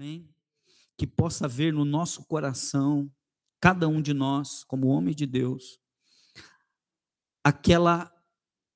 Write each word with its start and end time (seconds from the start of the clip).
Amém? 0.00 0.34
Que 0.96 1.06
possa 1.06 1.44
haver 1.44 1.74
no 1.74 1.84
nosso 1.84 2.24
coração, 2.24 3.12
cada 3.60 3.86
um 3.86 4.00
de 4.00 4.14
nós, 4.14 4.64
como 4.64 4.86
homem 4.86 5.14
de 5.14 5.26
Deus, 5.26 5.78
aquela 7.44 8.10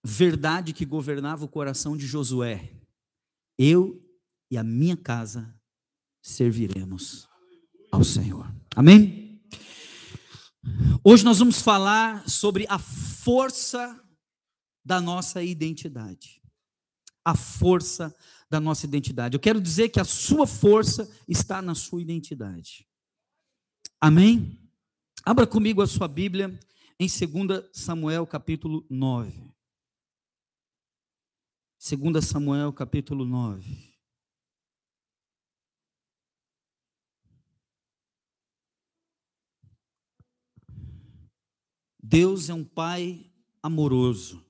verdade 0.04 0.74
que 0.74 0.84
governava 0.84 1.42
o 1.42 1.48
coração 1.48 1.96
de 1.96 2.06
Josué. 2.06 2.78
Eu 3.58 3.98
e 4.50 4.58
a 4.58 4.62
minha 4.62 4.98
casa 4.98 5.58
serviremos 6.22 7.26
ao 7.90 8.04
Senhor. 8.04 8.54
Amém? 8.76 9.42
Hoje 11.02 11.24
nós 11.24 11.38
vamos 11.38 11.62
falar 11.62 12.28
sobre 12.28 12.66
a 12.68 12.78
força 12.78 13.98
da 14.84 15.00
nossa 15.00 15.42
identidade. 15.42 16.42
A 17.24 17.34
força 17.34 18.14
da 18.54 18.60
nossa 18.60 18.86
identidade. 18.86 19.34
Eu 19.34 19.40
quero 19.40 19.60
dizer 19.60 19.88
que 19.88 19.98
a 19.98 20.04
sua 20.04 20.46
força 20.46 21.10
está 21.26 21.60
na 21.60 21.74
sua 21.74 22.00
identidade. 22.00 22.86
Amém? 24.00 24.56
Abra 25.24 25.44
comigo 25.44 25.82
a 25.82 25.88
sua 25.88 26.06
Bíblia 26.06 26.56
em 27.00 27.08
2 27.08 27.68
Samuel 27.72 28.24
capítulo 28.24 28.86
9. 28.88 29.52
2 31.80 32.24
Samuel 32.24 32.72
capítulo 32.72 33.24
9. 33.24 33.92
Deus 42.00 42.48
é 42.48 42.54
um 42.54 42.64
pai 42.64 43.32
amoroso. 43.60 44.43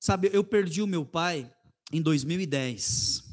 Sabe, 0.00 0.30
eu 0.32 0.44
perdi 0.44 0.80
o 0.80 0.86
meu 0.86 1.04
pai 1.04 1.52
em 1.92 2.00
2010. 2.00 3.24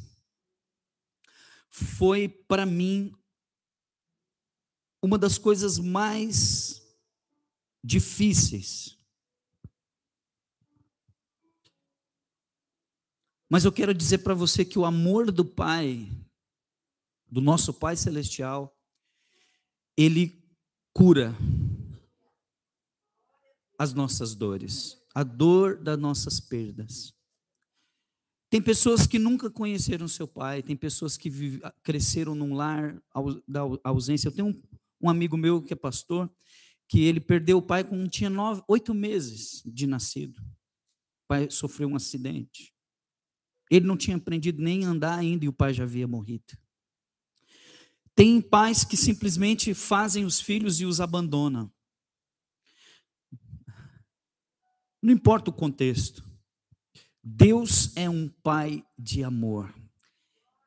Foi 1.70 2.28
para 2.28 2.66
mim 2.66 3.14
uma 5.02 5.18
das 5.18 5.38
coisas 5.38 5.78
mais 5.78 6.82
difíceis. 7.84 8.98
Mas 13.48 13.64
eu 13.64 13.72
quero 13.72 13.94
dizer 13.94 14.20
para 14.20 14.34
você 14.34 14.66
que 14.66 14.80
o 14.80 14.86
amor 14.86 15.32
do 15.32 15.46
Pai, 15.46 16.12
do 17.30 17.40
nosso 17.40 17.74
Pai 17.74 17.96
Celestial, 17.96 18.76
ele 19.96 20.44
cura 20.92 21.36
as 23.78 23.94
nossas 23.94 24.34
dores, 24.34 24.98
a 25.16 25.24
dor 25.24 25.78
das 25.78 25.98
nossas 25.98 26.42
perdas. 26.42 27.16
Tem 28.50 28.62
pessoas 28.62 29.08
que 29.08 29.18
nunca 29.18 29.50
conheceram 29.50 30.10
seu 30.10 30.28
pai, 30.28 30.62
tem 30.62 30.76
pessoas 30.76 31.18
que 31.18 31.30
vive, 31.30 31.62
cresceram 31.82 32.36
num 32.36 32.54
lar 32.54 33.02
da 33.48 33.62
ausência. 33.84 34.28
Eu 34.28 34.34
tenho 34.34 34.50
um, 34.50 34.62
um, 35.02 35.10
amigo 35.10 35.38
meu 35.38 35.62
que 35.62 35.74
é 35.74 35.76
pastor, 35.76 36.30
que 36.88 37.00
ele 37.00 37.22
perdeu 37.22 37.58
o 37.58 37.62
pai 37.62 37.84
quando 37.84 38.10
tinha 38.10 38.30
nove, 38.30 38.62
oito 38.68 38.94
meses 38.94 39.64
de 39.66 39.88
nascido. 39.88 40.38
O 40.40 41.28
pai 41.30 41.50
sofreu 41.50 41.88
um 41.88 41.96
acidente. 41.96 42.74
Ele 43.72 43.88
não 43.88 43.98
tinha 43.98 44.18
aprendido 44.18 44.62
nem 44.62 44.84
andar 44.84 45.18
ainda 45.18 45.46
e 45.46 45.50
o 45.50 45.54
pai 45.54 45.74
já 45.74 45.84
havia 45.84 46.08
morrido. 46.08 46.58
Tem 48.14 48.40
pais 48.40 48.84
que 48.84 48.96
simplesmente 48.96 49.74
fazem 49.74 50.24
os 50.24 50.40
filhos 50.40 50.80
e 50.80 50.86
os 50.86 51.02
abandonam. 51.02 51.72
Não 55.06 55.14
importa 55.14 55.52
o 55.52 55.54
contexto. 55.54 56.28
Deus 57.24 57.96
é 57.96 58.10
um 58.10 58.28
pai 58.28 58.84
de 58.98 59.24
amor. 59.24 59.72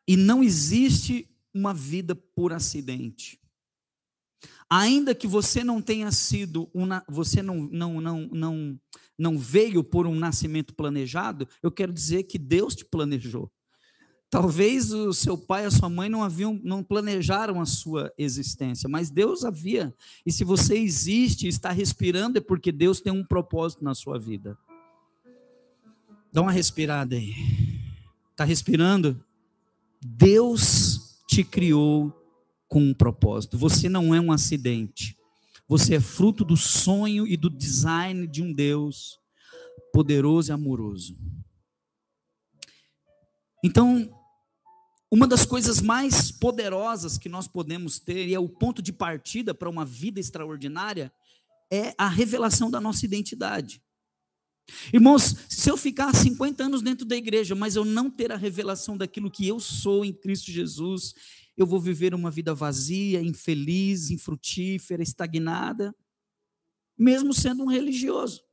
E 0.06 0.16
não 0.16 0.44
existe 0.44 1.28
uma 1.52 1.74
vida 1.74 2.14
por 2.14 2.52
acidente. 2.52 3.40
Ainda 4.70 5.12
que 5.12 5.26
você 5.26 5.64
não 5.64 5.82
tenha 5.82 6.12
sido 6.12 6.70
uma, 6.72 7.04
você 7.08 7.42
não, 7.42 7.62
não, 7.62 8.00
não, 8.00 8.28
não, 8.28 8.80
não 9.18 9.36
veio 9.36 9.82
por 9.82 10.06
um 10.06 10.14
nascimento 10.14 10.72
planejado, 10.72 11.48
eu 11.60 11.72
quero 11.72 11.92
dizer 11.92 12.22
que 12.22 12.38
Deus 12.38 12.76
te 12.76 12.84
planejou. 12.84 13.50
Talvez 14.30 14.92
o 14.92 15.12
seu 15.14 15.38
pai 15.38 15.64
e 15.64 15.66
a 15.66 15.70
sua 15.70 15.88
mãe 15.88 16.08
não 16.08 16.22
haviam, 16.22 16.60
não 16.62 16.82
planejaram 16.82 17.60
a 17.62 17.66
sua 17.66 18.12
existência, 18.18 18.86
mas 18.86 19.10
Deus 19.10 19.42
havia. 19.42 19.94
E 20.24 20.30
se 20.30 20.44
você 20.44 20.76
existe, 20.76 21.48
está 21.48 21.70
respirando, 21.70 22.36
é 22.36 22.40
porque 22.40 22.70
Deus 22.70 23.00
tem 23.00 23.12
um 23.12 23.24
propósito 23.24 23.82
na 23.82 23.94
sua 23.94 24.18
vida. 24.18 24.58
Dá 26.30 26.42
uma 26.42 26.52
respirada 26.52 27.16
aí. 27.16 27.32
Está 28.32 28.44
respirando? 28.44 29.24
Deus 30.00 31.18
te 31.26 31.42
criou 31.42 32.12
com 32.68 32.82
um 32.82 32.92
propósito. 32.94 33.56
Você 33.56 33.88
não 33.88 34.14
é 34.14 34.20
um 34.20 34.30
acidente. 34.30 35.16
Você 35.66 35.94
é 35.94 36.00
fruto 36.00 36.44
do 36.44 36.56
sonho 36.56 37.26
e 37.26 37.34
do 37.34 37.48
design 37.48 38.26
de 38.26 38.42
um 38.42 38.52
Deus 38.52 39.18
poderoso 39.92 40.50
e 40.50 40.52
amoroso. 40.52 41.16
Então, 43.64 44.08
uma 45.10 45.26
das 45.26 45.46
coisas 45.46 45.80
mais 45.80 46.30
poderosas 46.30 47.16
que 47.16 47.28
nós 47.28 47.48
podemos 47.48 47.98
ter, 47.98 48.28
e 48.28 48.34
é 48.34 48.38
o 48.38 48.48
ponto 48.48 48.82
de 48.82 48.92
partida 48.92 49.54
para 49.54 49.70
uma 49.70 49.84
vida 49.84 50.20
extraordinária, 50.20 51.12
é 51.70 51.94
a 51.96 52.08
revelação 52.08 52.70
da 52.70 52.80
nossa 52.80 53.06
identidade. 53.06 53.82
Irmãos, 54.92 55.34
se 55.48 55.70
eu 55.70 55.76
ficar 55.76 56.14
50 56.14 56.64
anos 56.64 56.82
dentro 56.82 57.06
da 57.06 57.16
igreja, 57.16 57.54
mas 57.54 57.74
eu 57.74 57.84
não 57.84 58.10
ter 58.10 58.30
a 58.30 58.36
revelação 58.36 58.98
daquilo 58.98 59.30
que 59.30 59.46
eu 59.46 59.58
sou 59.58 60.04
em 60.04 60.12
Cristo 60.12 60.50
Jesus, 60.50 61.14
eu 61.56 61.66
vou 61.66 61.80
viver 61.80 62.14
uma 62.14 62.30
vida 62.30 62.54
vazia, 62.54 63.22
infeliz, 63.22 64.10
infrutífera, 64.10 65.02
estagnada, 65.02 65.94
mesmo 66.96 67.32
sendo 67.32 67.64
um 67.64 67.66
religioso. 67.66 68.47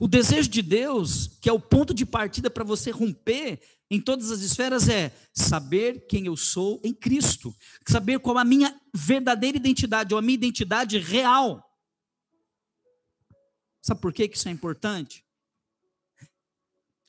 O 0.00 0.06
desejo 0.06 0.48
de 0.48 0.62
Deus, 0.62 1.38
que 1.40 1.48
é 1.48 1.52
o 1.52 1.60
ponto 1.60 1.94
de 1.94 2.04
partida 2.04 2.50
para 2.50 2.64
você 2.64 2.90
romper 2.90 3.60
em 3.90 4.00
todas 4.00 4.30
as 4.30 4.40
esferas, 4.40 4.88
é 4.88 5.14
saber 5.32 6.06
quem 6.06 6.26
eu 6.26 6.36
sou 6.36 6.80
em 6.84 6.92
Cristo, 6.92 7.54
saber 7.86 8.18
qual 8.18 8.38
a 8.38 8.44
minha 8.44 8.78
verdadeira 8.94 9.56
identidade, 9.56 10.14
ou 10.14 10.18
a 10.18 10.22
minha 10.22 10.34
identidade 10.34 10.98
real. 10.98 11.68
Sabe 13.82 14.00
por 14.00 14.12
que 14.12 14.24
isso 14.24 14.48
é 14.48 14.52
importante? 14.52 15.24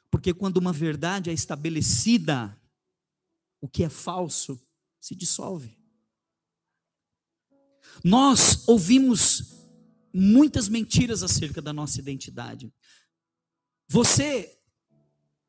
Porque 0.09 0.33
quando 0.33 0.57
uma 0.57 0.73
verdade 0.73 1.29
é 1.29 1.33
estabelecida, 1.33 2.59
o 3.61 3.67
que 3.67 3.83
é 3.83 3.89
falso 3.89 4.59
se 4.99 5.15
dissolve. 5.15 5.77
Nós 8.03 8.67
ouvimos 8.67 9.62
muitas 10.13 10.69
mentiras 10.69 11.23
acerca 11.23 11.61
da 11.61 11.73
nossa 11.73 11.99
identidade. 11.99 12.71
Você, 13.87 14.57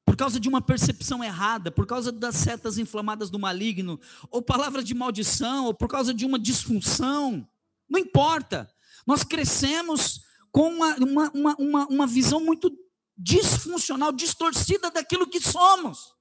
por 0.04 0.16
causa 0.16 0.40
de 0.40 0.48
uma 0.48 0.62
percepção 0.62 1.22
errada, 1.22 1.70
por 1.70 1.86
causa 1.86 2.10
das 2.10 2.36
setas 2.36 2.78
inflamadas 2.78 3.30
do 3.30 3.38
maligno, 3.38 4.00
ou 4.30 4.40
palavras 4.40 4.84
de 4.84 4.94
maldição, 4.94 5.66
ou 5.66 5.74
por 5.74 5.88
causa 5.88 6.14
de 6.14 6.24
uma 6.24 6.38
disfunção, 6.38 7.46
não 7.88 8.00
importa. 8.00 8.72
Nós 9.06 9.22
crescemos 9.22 10.22
com 10.50 10.68
uma, 10.68 10.96
uma, 10.96 11.30
uma, 11.32 11.56
uma, 11.58 11.86
uma 11.88 12.06
visão 12.06 12.40
muito 12.40 12.72
disfuncional, 13.16 14.12
distorcida 14.12 14.90
daquilo 14.90 15.28
que 15.28 15.40
somos. 15.40 16.13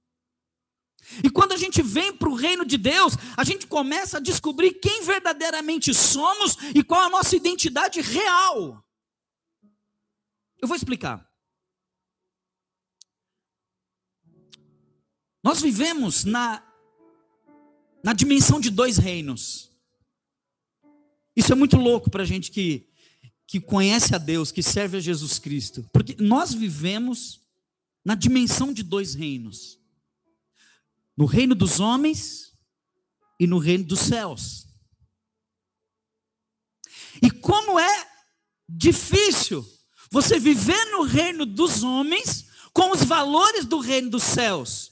E 1.23 1.29
quando 1.29 1.51
a 1.51 1.57
gente 1.57 1.81
vem 1.81 2.15
para 2.15 2.29
o 2.29 2.35
reino 2.35 2.65
de 2.65 2.77
Deus, 2.77 3.15
a 3.35 3.43
gente 3.43 3.67
começa 3.67 4.17
a 4.17 4.21
descobrir 4.21 4.73
quem 4.73 5.03
verdadeiramente 5.03 5.93
somos 5.93 6.57
e 6.73 6.83
qual 6.83 7.01
a 7.01 7.09
nossa 7.09 7.35
identidade 7.35 8.01
real. 8.01 8.83
Eu 10.61 10.67
vou 10.67 10.75
explicar. 10.75 11.29
Nós 15.43 15.61
vivemos 15.61 16.23
na, 16.23 16.63
na 18.01 18.13
dimensão 18.13 18.61
de 18.61 18.69
dois 18.69 18.97
reinos. 18.97 19.69
Isso 21.35 21.51
é 21.51 21.55
muito 21.55 21.75
louco 21.75 22.09
para 22.09 22.23
a 22.23 22.25
gente 22.25 22.49
que, 22.49 22.87
que 23.45 23.59
conhece 23.59 24.15
a 24.15 24.17
Deus, 24.17 24.51
que 24.51 24.63
serve 24.63 24.97
a 24.97 25.01
Jesus 25.01 25.37
Cristo. 25.37 25.85
Porque 25.91 26.15
nós 26.17 26.53
vivemos 26.53 27.41
na 28.05 28.15
dimensão 28.15 28.71
de 28.71 28.83
dois 28.83 29.15
reinos 29.15 29.82
no 31.17 31.25
reino 31.25 31.55
dos 31.55 31.79
homens 31.79 32.53
e 33.39 33.47
no 33.47 33.57
reino 33.57 33.83
dos 33.83 33.99
céus. 33.99 34.67
E 37.21 37.29
como 37.29 37.79
é 37.79 38.07
difícil 38.67 39.65
você 40.11 40.39
viver 40.39 40.85
no 40.91 41.03
reino 41.03 41.45
dos 41.45 41.83
homens 41.83 42.45
com 42.73 42.91
os 42.91 43.03
valores 43.03 43.65
do 43.65 43.79
reino 43.79 44.09
dos 44.09 44.23
céus. 44.23 44.91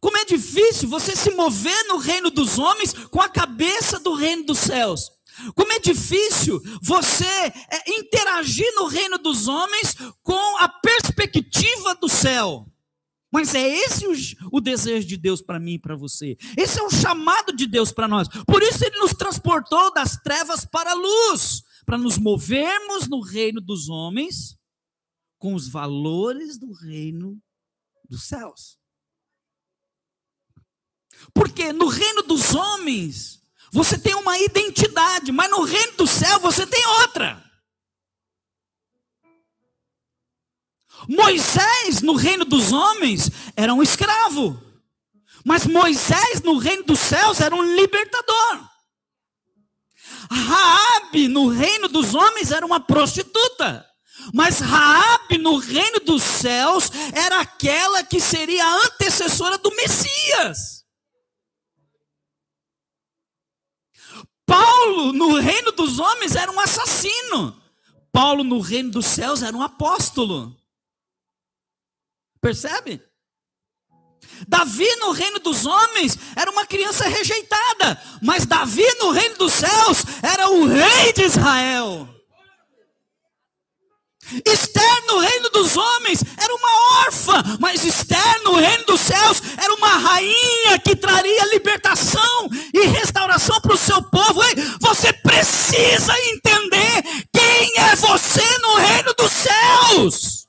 Como 0.00 0.16
é 0.16 0.24
difícil 0.24 0.88
você 0.88 1.14
se 1.14 1.30
mover 1.30 1.86
no 1.86 1.98
reino 1.98 2.30
dos 2.30 2.58
homens 2.58 2.92
com 2.92 3.20
a 3.20 3.28
cabeça 3.28 3.98
do 4.00 4.14
reino 4.14 4.44
dos 4.44 4.58
céus. 4.58 5.10
Como 5.54 5.72
é 5.72 5.78
difícil 5.78 6.60
você 6.82 7.24
é, 7.24 7.98
interagir 7.98 8.66
no 8.74 8.86
reino 8.86 9.18
dos 9.18 9.46
homens 9.46 9.94
com 10.22 10.56
a 10.58 10.68
perspectiva 10.68 11.94
do 11.94 12.08
céu. 12.08 12.66
Mas 13.36 13.54
é 13.54 13.68
esse 13.68 14.06
o, 14.06 14.14
o 14.50 14.60
desejo 14.62 15.06
de 15.06 15.14
Deus 15.14 15.42
para 15.42 15.60
mim 15.60 15.74
e 15.74 15.78
para 15.78 15.94
você. 15.94 16.38
Esse 16.56 16.80
é 16.80 16.82
o 16.82 16.88
chamado 16.88 17.54
de 17.54 17.66
Deus 17.66 17.92
para 17.92 18.08
nós. 18.08 18.28
Por 18.46 18.62
isso 18.62 18.82
ele 18.82 18.98
nos 18.98 19.12
transportou 19.12 19.92
das 19.92 20.16
trevas 20.22 20.64
para 20.64 20.92
a 20.92 20.94
luz, 20.94 21.62
para 21.84 21.98
nos 21.98 22.16
movermos 22.16 23.06
no 23.06 23.20
reino 23.20 23.60
dos 23.60 23.90
homens 23.90 24.56
com 25.36 25.52
os 25.52 25.68
valores 25.68 26.56
do 26.56 26.72
reino 26.72 27.38
dos 28.08 28.26
céus. 28.26 28.78
Porque 31.34 31.74
no 31.74 31.88
reino 31.88 32.22
dos 32.22 32.54
homens 32.54 33.42
você 33.70 33.98
tem 33.98 34.14
uma 34.14 34.38
identidade, 34.38 35.30
mas 35.30 35.50
no 35.50 35.62
reino 35.62 35.92
do 35.98 36.06
céu 36.06 36.40
você 36.40 36.66
tem 36.66 36.86
outra. 37.02 37.45
Moisés, 41.08 42.02
no 42.02 42.14
reino 42.14 42.44
dos 42.44 42.72
homens, 42.72 43.30
era 43.56 43.72
um 43.72 43.82
escravo. 43.82 44.62
Mas 45.44 45.66
Moisés, 45.66 46.42
no 46.42 46.58
reino 46.58 46.82
dos 46.84 46.98
céus, 46.98 47.40
era 47.40 47.54
um 47.54 47.62
libertador. 47.62 48.68
Raabe, 50.30 51.28
no 51.28 51.48
reino 51.48 51.88
dos 51.88 52.14
homens, 52.14 52.50
era 52.50 52.66
uma 52.66 52.80
prostituta. 52.80 53.86
Mas 54.34 54.58
Raabe, 54.58 55.38
no 55.38 55.56
reino 55.58 56.00
dos 56.00 56.22
céus, 56.22 56.90
era 57.12 57.40
aquela 57.40 58.02
que 58.02 58.18
seria 58.18 58.64
a 58.64 58.86
antecessora 58.86 59.58
do 59.58 59.70
Messias. 59.76 60.84
Paulo, 64.44 65.12
no 65.12 65.38
reino 65.38 65.72
dos 65.72 65.98
homens, 65.98 66.34
era 66.34 66.50
um 66.50 66.58
assassino. 66.58 67.60
Paulo, 68.12 68.42
no 68.42 68.60
reino 68.60 68.90
dos 68.90 69.06
céus, 69.06 69.42
era 69.42 69.56
um 69.56 69.62
apóstolo. 69.62 70.56
Percebe? 72.46 73.02
Davi 74.46 74.86
no 75.00 75.10
reino 75.10 75.40
dos 75.40 75.66
homens 75.66 76.16
era 76.36 76.48
uma 76.48 76.64
criança 76.64 77.08
rejeitada, 77.08 78.00
mas 78.22 78.46
Davi 78.46 78.86
no 79.00 79.10
reino 79.10 79.36
dos 79.36 79.52
céus 79.52 80.04
era 80.22 80.48
o 80.50 80.64
rei 80.64 81.12
de 81.12 81.24
Israel. 81.24 82.08
Esther 84.44 85.06
no 85.08 85.18
reino 85.18 85.50
dos 85.50 85.76
homens 85.76 86.22
era 86.36 86.54
uma 86.54 87.00
órfã, 87.04 87.42
mas 87.58 87.82
Esther 87.84 88.44
no 88.44 88.54
reino 88.54 88.84
dos 88.84 89.00
céus 89.00 89.42
era 89.60 89.74
uma 89.74 89.98
rainha 89.98 90.78
que 90.84 90.94
traria 90.94 91.46
libertação 91.46 92.48
e 92.72 92.86
restauração 92.86 93.60
para 93.60 93.74
o 93.74 93.76
seu 93.76 94.00
povo. 94.04 94.40
Ei, 94.44 94.54
você 94.80 95.12
precisa 95.12 96.12
entender 96.30 97.02
quem 97.34 97.72
é 97.78 97.96
você 97.96 98.58
no 98.58 98.76
reino 98.76 99.12
dos 99.14 99.32
céus. 99.32 100.45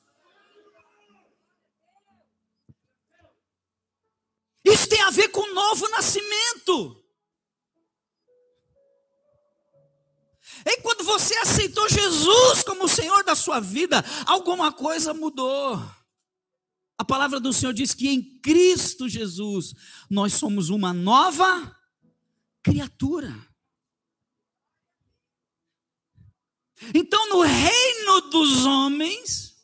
Isso 4.71 4.87
tem 4.87 5.01
a 5.01 5.09
ver 5.09 5.29
com 5.29 5.41
o 5.41 5.53
novo 5.53 5.87
nascimento. 5.89 7.03
E 10.65 10.81
quando 10.81 11.03
você 11.03 11.35
aceitou 11.37 11.87
Jesus 11.87 12.63
como 12.63 12.83
o 12.83 12.89
Senhor 12.89 13.23
da 13.23 13.35
sua 13.35 13.59
vida, 13.59 14.03
alguma 14.25 14.71
coisa 14.71 15.13
mudou. 15.13 15.79
A 16.97 17.05
palavra 17.05 17.39
do 17.39 17.53
Senhor 17.53 17.73
diz 17.73 17.93
que 17.93 18.09
em 18.09 18.39
Cristo 18.39 19.07
Jesus 19.07 19.73
nós 20.09 20.33
somos 20.33 20.69
uma 20.69 20.93
nova 20.93 21.73
criatura. 22.61 23.33
Então, 26.93 27.29
no 27.29 27.41
reino 27.41 28.21
dos 28.29 28.65
homens, 28.65 29.55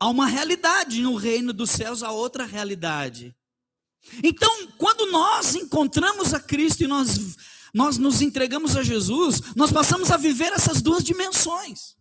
há 0.00 0.08
uma 0.08 0.26
realidade, 0.26 1.00
no 1.00 1.14
reino 1.14 1.52
dos 1.52 1.70
céus, 1.70 2.02
há 2.02 2.10
outra 2.10 2.44
realidade. 2.44 3.37
Então, 4.22 4.68
quando 4.76 5.10
nós 5.10 5.54
encontramos 5.54 6.34
a 6.34 6.40
Cristo 6.40 6.84
e 6.84 6.86
nós, 6.86 7.36
nós 7.74 7.98
nos 7.98 8.22
entregamos 8.22 8.76
a 8.76 8.82
Jesus, 8.82 9.40
nós 9.54 9.72
passamos 9.72 10.10
a 10.10 10.16
viver 10.16 10.52
essas 10.52 10.82
duas 10.82 11.04
dimensões. 11.04 11.96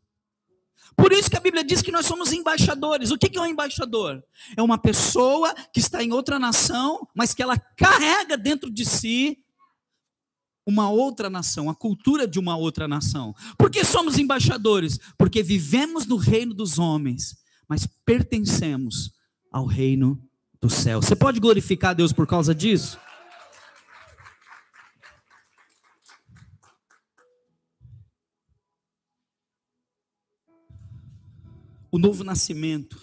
Por 0.95 1.13
isso 1.13 1.29
que 1.29 1.37
a 1.37 1.39
Bíblia 1.39 1.63
diz 1.63 1.83
que 1.83 1.91
nós 1.91 2.07
somos 2.07 2.33
embaixadores. 2.33 3.11
O 3.11 3.17
que 3.17 3.37
é 3.37 3.41
um 3.41 3.45
embaixador? 3.45 4.23
É 4.57 4.63
uma 4.63 4.79
pessoa 4.79 5.53
que 5.71 5.79
está 5.79 6.03
em 6.03 6.11
outra 6.11 6.39
nação, 6.39 7.07
mas 7.15 7.35
que 7.35 7.43
ela 7.43 7.57
carrega 7.57 8.35
dentro 8.35 8.71
de 8.71 8.83
si 8.83 9.37
uma 10.65 10.89
outra 10.89 11.29
nação, 11.29 11.69
a 11.69 11.75
cultura 11.75 12.27
de 12.27 12.39
uma 12.39 12.57
outra 12.57 12.87
nação. 12.87 13.33
Por 13.57 13.69
que 13.69 13.85
somos 13.85 14.17
embaixadores? 14.17 14.99
Porque 15.17 15.41
vivemos 15.43 16.05
no 16.05 16.17
reino 16.17 16.53
dos 16.53 16.79
homens, 16.79 17.37
mas 17.69 17.87
pertencemos 18.03 19.11
ao 19.51 19.65
reino 19.65 20.26
do 20.61 20.69
céu. 20.69 21.01
Você 21.01 21.15
pode 21.15 21.39
glorificar 21.39 21.95
Deus 21.95 22.11
por 22.11 22.27
causa 22.27 22.53
disso? 22.53 22.99
O 31.89 31.97
novo 31.97 32.23
nascimento 32.23 33.01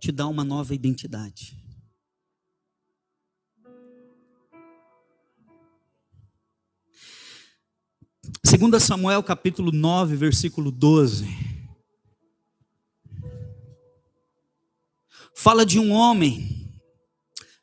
te 0.00 0.12
dá 0.12 0.26
uma 0.26 0.44
nova 0.44 0.74
identidade. 0.74 1.56
Segunda 8.44 8.80
Samuel 8.80 9.22
capítulo 9.22 9.70
9, 9.72 10.16
versículo 10.16 10.70
12. 10.70 11.47
Fala 15.38 15.64
de 15.64 15.78
um 15.78 15.92
homem 15.92 16.68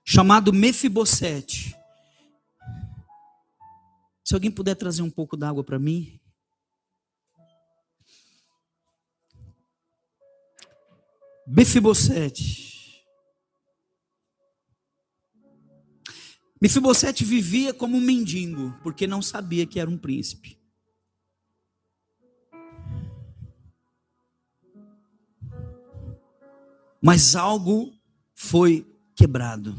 chamado 0.06 0.54
Mefibosete. 0.54 1.76
Se 4.24 4.34
alguém 4.34 4.50
puder 4.50 4.76
trazer 4.76 5.02
um 5.02 5.12
pouco 5.12 5.36
d'água 5.36 5.62
para 5.62 5.78
mim. 5.78 6.18
Mefibosete. 11.46 13.06
Mefibosete 16.62 17.26
vivia 17.26 17.74
como 17.74 17.98
um 17.98 18.02
mendigo, 18.02 18.74
porque 18.84 19.06
não 19.06 19.22
sabia 19.22 19.68
que 19.68 19.82
era 19.82 19.90
um 19.90 19.98
príncipe. 19.98 20.58
Mas 27.06 27.36
algo 27.36 27.94
foi 28.34 28.84
quebrado. 29.16 29.78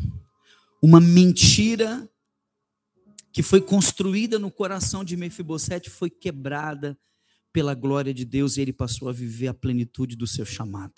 Uma 0.80 1.00
mentira 1.00 2.08
que 3.32 3.42
foi 3.42 3.60
construída 3.60 4.38
no 4.38 4.48
coração 4.48 5.02
de 5.02 5.16
Mefibosete 5.16 5.90
foi 5.90 6.08
quebrada 6.08 6.96
pela 7.52 7.74
glória 7.74 8.14
de 8.14 8.24
Deus 8.24 8.56
e 8.56 8.60
ele 8.60 8.72
passou 8.72 9.08
a 9.08 9.12
viver 9.12 9.48
a 9.48 9.54
plenitude 9.54 10.14
do 10.14 10.24
seu 10.24 10.46
chamado. 10.46 10.94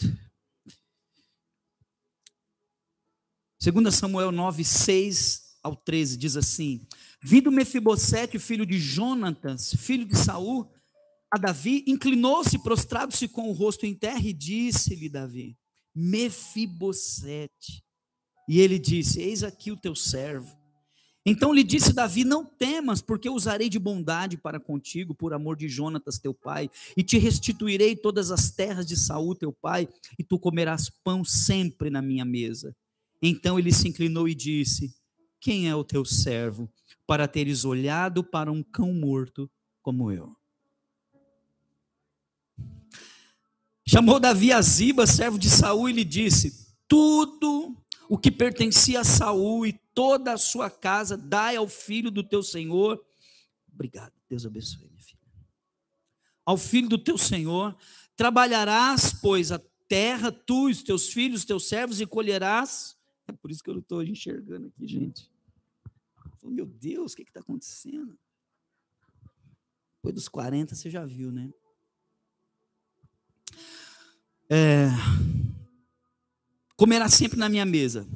2 3.59 3.95
Samuel 3.95 4.31
9, 4.31 4.63
6 4.65 5.57
ao 5.63 5.75
13 5.75 6.19
diz 6.19 6.37
assim: 6.37 6.87
Vindo 7.23 7.51
Mefibosete, 7.51 8.39
filho 8.39 8.67
de 8.67 8.79
Jonatas, 8.79 9.73
filho 9.73 10.05
de 10.05 10.15
Saul, 10.15 10.71
a 11.33 11.39
Davi, 11.39 11.85
inclinou-se, 11.87 12.63
prostrado-se 12.63 13.29
com 13.29 13.49
o 13.49 13.53
rosto 13.53 13.87
em 13.87 13.95
terra 13.95 14.21
e 14.21 14.35
disse-lhe 14.35 15.09
Davi: 15.09 15.57
Mefibosete. 15.99 17.83
E 18.49 18.61
ele 18.61 18.79
disse: 18.79 19.21
Eis 19.21 19.43
aqui 19.43 19.73
o 19.73 19.77
teu 19.77 19.97
servo. 19.97 20.57
Então 21.27 21.53
lhe 21.53 21.65
disse 21.65 21.93
Davi: 21.93 22.25
Não 22.25 22.45
temas, 22.45 23.03
porque 23.03 23.29
usarei 23.29 23.69
de 23.69 23.79
bondade 23.79 24.39
para 24.39 24.61
contigo, 24.61 25.15
por 25.15 25.35
amor 25.35 25.57
de 25.57 25.69
Jonatas 25.69 26.19
teu 26.19 26.33
pai, 26.33 26.71
e 26.97 27.03
te 27.03 27.19
restituirei 27.19 27.97
todas 27.97 28.31
as 28.31 28.51
terras 28.51 28.87
de 28.87 28.97
Saul 28.97 29.35
teu 29.35 29.53
pai, 29.53 29.89
e 30.19 30.23
tu 30.25 30.39
comerás 30.39 30.89
pão 30.89 31.25
sempre 31.25 31.91
na 31.91 32.01
minha 32.01 32.25
mesa. 32.25 32.75
Então 33.21 33.59
ele 33.59 33.73
se 33.73 33.89
inclinou 33.89 34.29
e 34.29 34.35
disse: 34.35 34.95
Quem 35.41 35.69
é 35.69 35.75
o 35.75 35.85
teu 35.85 36.05
servo, 36.05 36.71
para 37.07 37.27
teres 37.27 37.65
olhado 37.65 38.23
para 38.23 38.53
um 38.53 38.63
cão 38.63 38.95
morto 38.95 39.51
como 39.83 40.13
eu? 40.13 40.38
Chamou 43.91 44.21
Davi 44.21 44.53
a 44.53 44.61
Ziba, 44.61 45.07
servo 45.07 45.39
de 45.39 45.49
Saul, 45.49 45.89
e 45.89 45.93
lhe 45.95 46.05
disse: 46.05 46.77
Tudo 46.87 47.75
o 48.07 48.19
que 48.19 48.31
pertencia 48.31 49.01
a 49.01 49.05
Saul 49.05 49.65
e 49.65 49.73
toda 49.95 50.35
a 50.35 50.37
sua 50.37 50.69
casa, 50.69 51.17
dai 51.17 51.57
ao 51.57 51.67
filho 51.67 52.11
do 52.11 52.23
teu 52.23 52.43
Senhor. 52.43 53.03
Obrigado, 53.73 54.13
Deus 54.29 54.45
abençoe, 54.45 54.91
minha 54.91 55.01
filha. 55.01 55.19
Ao 56.45 56.59
filho 56.59 56.87
do 56.87 56.99
teu 56.99 57.17
Senhor, 57.17 57.75
trabalharás, 58.15 59.15
pois, 59.23 59.51
a 59.51 59.59
terra, 59.89 60.31
tu, 60.31 60.69
os 60.69 60.83
teus 60.83 61.09
filhos, 61.09 61.41
os 61.41 61.47
teus 61.47 61.67
servos, 61.67 61.99
e 61.99 62.05
colherás. 62.05 62.95
É 63.27 63.33
por 63.33 63.51
isso 63.51 63.63
que 63.63 63.71
eu 63.71 63.75
não 63.75 63.81
estou 63.81 64.03
enxergando 64.03 64.67
aqui, 64.67 64.87
gente. 64.87 65.31
Meu 66.45 66.67
Deus, 66.67 67.15
o 67.15 67.17
que 67.17 67.23
está 67.23 67.41
acontecendo? 67.41 68.19
Depois 69.97 70.15
dos 70.15 70.29
40, 70.29 70.75
você 70.75 70.91
já 70.91 71.07
viu, 71.07 71.33
né? 71.33 71.51
É, 74.51 74.89
comerá 76.77 77.09
sempre 77.09 77.39
na 77.39 77.49
minha 77.49 77.67
mesa. 77.67 78.09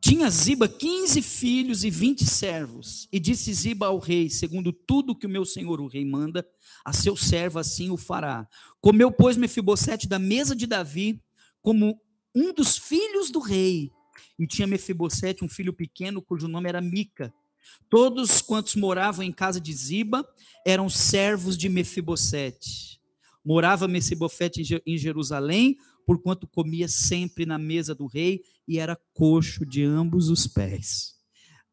Tinha 0.00 0.30
Ziba 0.30 0.66
quinze 0.66 1.20
filhos 1.20 1.84
e 1.84 1.90
vinte 1.90 2.24
servos. 2.24 3.06
E 3.12 3.20
disse 3.20 3.52
Ziba 3.52 3.86
ao 3.86 3.98
rei: 3.98 4.30
Segundo 4.30 4.72
tudo 4.72 5.14
que 5.14 5.26
o 5.26 5.30
meu 5.30 5.44
senhor 5.44 5.80
o 5.80 5.86
rei 5.86 6.04
manda, 6.04 6.46
a 6.84 6.92
seu 6.92 7.16
servo 7.16 7.58
assim 7.58 7.90
o 7.90 7.96
fará. 7.96 8.48
Comeu, 8.80 9.10
pois, 9.12 9.36
Mefibosete 9.36 10.08
da 10.08 10.18
mesa 10.18 10.56
de 10.56 10.66
Davi, 10.66 11.22
como 11.60 12.00
um 12.34 12.54
dos 12.54 12.78
filhos 12.78 13.30
do 13.30 13.40
rei. 13.40 13.90
E 14.38 14.46
tinha 14.46 14.66
Mefibosete 14.66 15.44
um 15.44 15.48
filho 15.48 15.72
pequeno, 15.72 16.22
cujo 16.22 16.48
nome 16.48 16.68
era 16.68 16.80
Mica. 16.80 17.32
Todos 17.88 18.40
quantos 18.40 18.74
moravam 18.74 19.22
em 19.22 19.32
casa 19.32 19.60
de 19.60 19.72
Ziba 19.72 20.26
eram 20.66 20.88
servos 20.88 21.58
de 21.58 21.68
Mefibosete. 21.68 22.99
Morava 23.44 23.88
Mefibosete 23.88 24.82
em 24.86 24.98
Jerusalém, 24.98 25.76
porquanto 26.06 26.46
comia 26.46 26.88
sempre 26.88 27.46
na 27.46 27.58
mesa 27.58 27.94
do 27.94 28.06
rei 28.06 28.42
e 28.66 28.78
era 28.78 28.98
coxo 29.14 29.64
de 29.64 29.82
ambos 29.82 30.28
os 30.28 30.46
pés. 30.46 31.14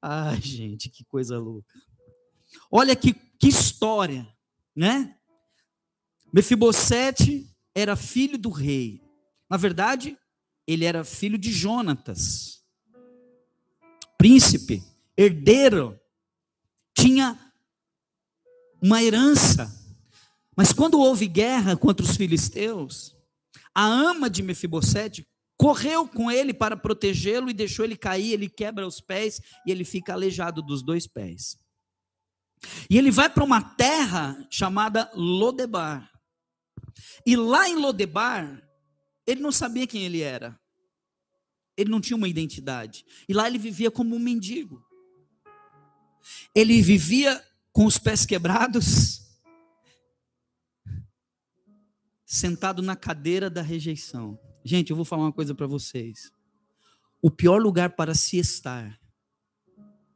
Ai, 0.02 0.42
gente, 0.42 0.90
que 0.90 1.04
coisa 1.04 1.38
louca. 1.38 1.74
Olha 2.72 2.96
que, 2.96 3.14
que 3.14 3.48
história, 3.48 4.28
né? 4.76 5.16
Mefibosete 6.34 7.50
era 7.74 7.96
filho 7.96 8.38
do 8.38 8.50
rei. 8.50 9.02
Na 9.50 9.58
verdade, 9.58 10.18
ele 10.66 10.86
era 10.86 11.04
filho 11.04 11.38
de 11.38 11.52
Jonatas, 11.52 12.64
príncipe, 14.18 14.84
herdeiro, 15.16 15.98
tinha 16.94 17.40
uma 18.82 19.02
herança. 19.02 19.74
Mas 20.58 20.74
quando 20.74 21.00
houve 21.00 21.28
guerra 21.28 21.78
contra 21.78 22.04
os 22.04 22.18
filisteus, 22.18 23.16
a 23.76 23.86
ama 23.86 24.28
de 24.28 24.42
Mefibosete 24.42 25.24
correu 25.56 26.08
com 26.08 26.32
ele 26.32 26.52
para 26.52 26.76
protegê-lo 26.76 27.50
e 27.50 27.54
deixou 27.54 27.86
ele 27.86 27.96
cair, 27.96 28.34
ele 28.34 28.50
quebra 28.50 28.88
os 28.88 29.00
pés 29.00 29.40
e 29.66 29.72
ele 29.72 29.86
fica 29.86 30.14
aleijado 30.14 30.64
dos 30.64 30.82
dois 30.82 31.06
pés. 31.06 31.58
E 32.90 32.98
ele 32.98 33.12
vai 33.12 33.30
para 33.30 33.44
uma 33.44 33.62
terra 33.62 34.48
chamada 34.50 35.12
Lodebar. 35.14 36.12
E 37.24 37.36
lá 37.36 37.70
em 37.70 37.76
Lodebar, 37.76 38.68
ele 39.28 39.42
não 39.42 39.52
sabia 39.52 39.86
quem 39.86 40.04
ele 40.04 40.22
era. 40.22 40.60
Ele 41.76 41.92
não 41.92 42.02
tinha 42.02 42.18
uma 42.18 42.28
identidade. 42.28 43.06
E 43.30 43.34
lá 43.34 43.48
ele 43.48 43.60
vivia 43.60 43.92
como 43.92 44.16
um 44.16 44.20
mendigo. 44.20 44.84
Ele 46.56 46.82
vivia 46.82 47.44
com 47.72 47.86
os 47.86 48.00
pés 48.00 48.26
quebrados, 48.26 49.17
sentado 52.28 52.82
na 52.82 52.94
cadeira 52.94 53.50
da 53.50 53.62
rejeição. 53.62 54.38
Gente, 54.62 54.90
eu 54.90 54.98
vou 54.98 55.06
falar 55.06 55.24
uma 55.24 55.32
coisa 55.32 55.56
para 55.56 55.66
vocês. 55.66 56.30
O 57.22 57.32
pior 57.32 57.62
lugar 57.62 57.92
para 57.92 58.14
se 58.14 58.38
estar 58.38 59.00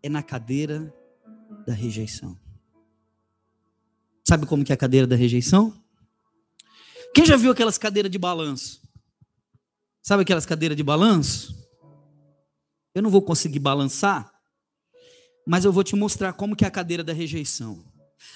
é 0.03 0.10
na 0.10 0.22
cadeira 0.22 0.94
da 1.65 1.74
rejeição. 1.74 2.38
Sabe 4.27 4.46
como 4.46 4.63
que 4.65 4.74
é 4.74 4.75
a 4.75 4.77
cadeira 4.77 5.08
da 5.08 5.15
rejeição? 5.15 5.82
Quem 7.15 7.25
já 7.25 7.38
viu 7.38 7.50
aquelas 7.50 7.77
cadeiras 7.77 8.12
de 8.12 8.18
balanço? 8.18 8.82
Sabe 10.01 10.24
aquelas 10.24 10.46
cadeiras 10.46 10.75
de 10.75 10.84
balanço? 10.84 11.65
Eu 12.94 13.01
não 13.01 13.10
vou 13.10 13.22
conseguir 13.22 13.60
balançar, 13.60 14.34
mas 15.48 15.63
eu 15.63 15.72
vou 15.72 15.84
te 15.84 15.96
mostrar 15.96 16.34
como 16.34 16.58
que 16.58 16.65
é 16.65 16.68
a 16.68 16.72
cadeira 16.72 17.06
da 17.06 17.13
rejeição. 17.13 17.86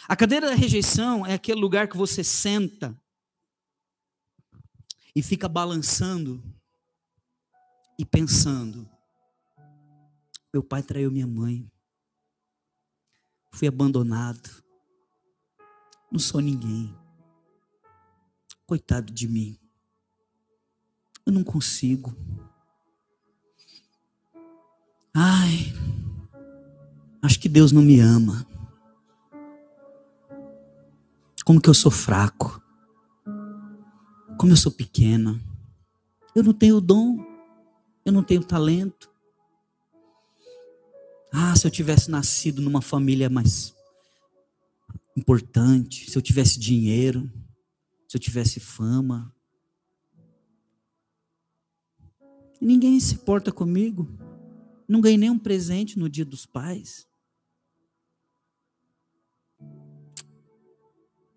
A 0.08 0.16
cadeira 0.16 0.48
da 0.48 0.56
rejeição 0.56 1.26
é 1.26 1.34
aquele 1.34 1.60
lugar 1.60 1.90
que 1.90 1.98
você 1.98 2.24
senta 2.24 2.98
e 5.16 5.24
fica 5.24 5.48
balançando 5.48 6.44
e 7.98 8.04
pensando: 8.06 8.88
meu 10.54 10.62
pai 10.62 10.84
traiu 10.84 11.10
minha 11.10 11.26
mãe, 11.26 11.72
fui 13.52 13.68
abandonado, 13.68 14.64
não 16.12 16.20
sou 16.20 16.42
ninguém, 16.42 16.94
coitado 18.68 19.14
de 19.14 19.28
mim, 19.28 19.58
eu 21.26 21.32
não 21.32 21.44
consigo. 21.44 22.14
Ai, 25.18 25.74
acho 27.22 27.40
que 27.40 27.48
Deus 27.48 27.72
não 27.72 27.82
me 27.82 28.02
ama. 28.02 28.46
Como 31.46 31.62
que 31.62 31.70
eu 31.70 31.74
sou 31.74 31.92
fraco. 31.92 32.65
Como 34.38 34.52
eu 34.52 34.58
sou 34.58 34.72
pequena. 34.72 35.40
Eu 36.36 36.44
não 36.44 36.54
tenho 36.54 36.82
dom. 36.82 37.18
Eu 38.04 38.12
não 38.12 38.24
tenho 38.24 38.44
talento. 38.44 39.10
Ah, 41.32 41.56
se 41.56 41.66
eu 41.66 41.72
tivesse 41.72 42.10
nascido 42.10 42.62
numa 42.62 42.82
família 42.82 43.30
mais 43.30 43.76
importante, 45.18 46.10
se 46.10 46.18
eu 46.18 46.22
tivesse 46.22 46.60
dinheiro, 46.60 47.32
se 48.08 48.16
eu 48.16 48.22
tivesse 48.22 48.60
fama. 48.60 49.34
Ninguém 52.62 53.00
se 53.00 53.16
importa 53.16 53.52
comigo. 53.52 54.08
Não 54.88 55.02
ganhei 55.02 55.18
nenhum 55.18 55.40
presente 55.40 55.98
no 55.98 56.10
dia 56.10 56.26
dos 56.26 56.46
pais. 56.46 57.08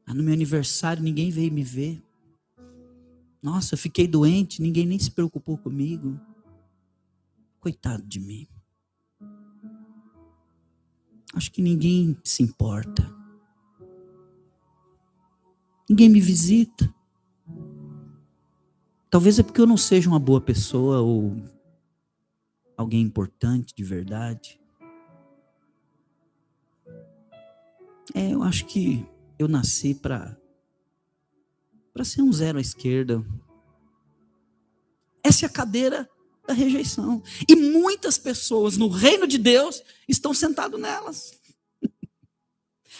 Ah, 0.06 0.14
no 0.14 0.22
meu 0.22 0.32
aniversário 0.32 1.02
ninguém 1.02 1.30
veio 1.30 1.52
me 1.52 1.62
ver. 1.62 2.02
Nossa, 3.42 3.75
eu 3.75 3.78
fiquei 3.78 4.07
doente, 4.07 4.61
ninguém 4.61 4.87
nem 4.87 4.99
se 4.99 5.11
preocupou 5.11 5.57
comigo. 5.57 6.21
Coitado 7.61 8.02
de 8.02 8.21
mim. 8.21 8.49
Acho 11.35 11.52
que 11.52 11.62
ninguém 11.62 12.16
se 12.25 12.42
importa. 12.42 13.14
Ninguém 15.88 16.09
me 16.09 16.21
visita. 16.21 16.92
Talvez 19.11 19.38
é 19.38 19.42
porque 19.42 19.61
eu 19.61 19.66
não 19.66 19.76
seja 19.76 20.09
uma 20.09 20.18
boa 20.18 20.40
pessoa 20.40 21.00
ou 21.00 21.37
alguém 22.76 23.02
importante 23.02 23.75
de 23.75 23.83
verdade. 23.83 24.61
É, 28.14 28.33
eu 28.33 28.42
acho 28.42 28.66
que 28.66 29.07
eu 29.38 29.49
nasci 29.49 29.95
para 29.95 30.37
para 31.92 32.04
ser 32.04 32.23
um 32.23 32.33
zero 32.33 32.59
à 32.59 32.61
esquerda. 32.61 33.25
Essa 35.23 35.47
é 35.47 35.47
a 35.47 35.52
cadeira 35.52 36.09
da 36.47 36.54
rejeição. 36.54 37.23
E 37.47 37.54
muitas 37.54 38.16
pessoas 38.16 38.76
no 38.76 38.88
reino 38.88 39.26
de 39.26 39.37
Deus 39.37 39.83
estão 40.09 40.33
sentadas 40.33 40.80
nelas. 40.80 41.33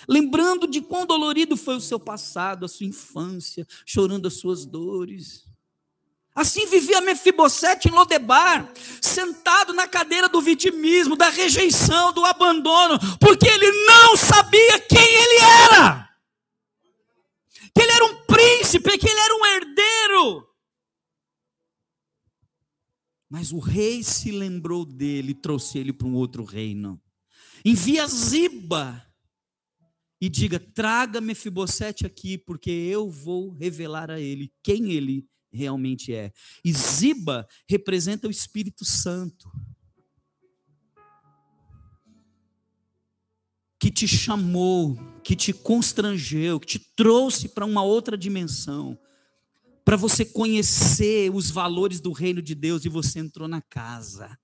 Lembrando 0.07 0.67
de 0.67 0.83
quão 0.83 1.07
dolorido 1.07 1.57
foi 1.57 1.77
o 1.77 1.81
seu 1.81 1.99
passado, 1.99 2.65
a 2.65 2.69
sua 2.69 2.87
infância, 2.87 3.67
chorando 3.87 4.29
as 4.29 4.35
suas 4.35 4.67
dores. 4.67 5.49
Assim 6.35 6.67
vivia 6.67 7.01
Mefibosete 7.01 7.89
em 7.89 7.91
Lodebar, 7.91 8.71
sentado 9.01 9.73
na 9.73 9.89
cadeira 9.89 10.29
do 10.29 10.41
vitimismo, 10.41 11.17
da 11.17 11.31
rejeição, 11.31 12.13
do 12.13 12.25
abandono, 12.25 12.97
porque 13.19 13.49
ele 13.49 13.73
não 13.87 14.17
sabia 14.17 14.79
quem 14.79 15.03
ele 15.03 15.41
era. 15.73 16.08
Que 17.75 17.83
ele 17.83 17.93
era 17.93 18.05
um 18.05 18.27
príncipe, 18.27 18.99
que 18.99 19.09
ele 19.09 19.21
era 19.21 19.35
um 19.35 19.47
herdeiro. 19.47 20.49
Mas 23.29 23.53
o 23.53 23.59
rei 23.59 24.03
se 24.03 24.31
lembrou 24.31 24.85
dele 24.85 25.33
e 25.33 25.35
trouxe 25.35 25.79
ele 25.79 25.93
para 25.93 26.07
um 26.07 26.15
outro 26.15 26.45
reino. 26.45 27.01
Envia 27.65 28.07
Ziba 28.07 29.05
e 30.21 30.29
diga: 30.29 30.59
traga 30.59 31.21
Mefibosete 31.21 32.07
aqui, 32.07 32.39
porque 32.39 32.71
eu 32.71 33.11
vou 33.11 33.53
revelar 33.53 34.11
a 34.11 34.21
ele 34.21 34.53
quem 34.63 34.93
ele 34.93 35.29
realmente 35.53 36.13
é. 36.13 36.33
E 36.65 36.73
Ziba 36.73 37.47
representa 37.69 38.29
o 38.29 38.31
Espírito 38.31 38.85
Santo. 38.85 39.51
Que 43.79 43.91
te 43.91 44.09
chamou, 44.09 44.99
que 45.23 45.37
te 45.37 45.53
constrangeu, 45.53 46.59
que 46.59 46.67
te 46.67 46.79
trouxe 46.79 47.49
para 47.49 47.65
uma 47.65 47.83
outra 47.83 48.17
dimensão, 48.17 48.99
para 49.85 49.97
você 49.97 50.25
conhecer 50.25 51.31
os 51.33 51.51
valores 51.51 52.01
do 52.01 52.13
reino 52.13 52.43
de 52.43 52.55
Deus 52.55 52.85
e 52.85 52.89
você 52.89 53.21
entrou 53.21 53.49
na 53.49 53.63
casa 53.63 54.39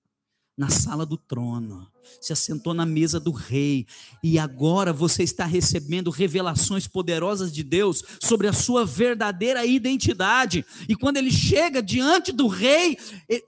na 0.57 0.69
sala 0.69 1.05
do 1.05 1.17
trono, 1.17 1.85
se 2.21 2.31
assentou 2.31 2.73
na 2.73 2.85
mesa 2.85 3.19
do 3.19 3.31
rei, 3.31 3.85
e 4.23 4.39
agora 4.39 4.93
você 4.93 5.21
está 5.23 5.43
recebendo 5.45 6.09
revelações 6.09 6.87
poderosas 6.87 7.51
de 7.51 7.61
Deus 7.61 8.01
sobre 8.21 8.47
a 8.47 8.53
sua 8.53 8.85
verdadeira 8.85 9.65
identidade. 9.65 10.65
E 10.87 10.95
quando 10.95 11.17
ele 11.17 11.31
chega 11.31 11.83
diante 11.83 12.31
do 12.31 12.47
rei, 12.47 12.97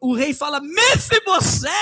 o 0.01 0.13
rei 0.13 0.33
fala: 0.33 0.59
Mefibosete! 0.59 1.81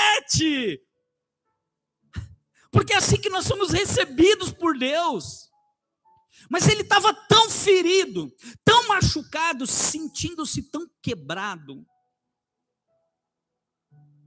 Porque 2.76 2.92
é 2.92 2.96
assim 2.96 3.16
que 3.16 3.30
nós 3.30 3.46
somos 3.46 3.70
recebidos 3.70 4.52
por 4.52 4.76
Deus. 4.76 5.50
Mas 6.50 6.68
ele 6.68 6.82
estava 6.82 7.14
tão 7.26 7.48
ferido, 7.48 8.30
tão 8.62 8.86
machucado, 8.86 9.66
sentindo-se 9.66 10.62
tão 10.64 10.86
quebrado, 11.00 11.86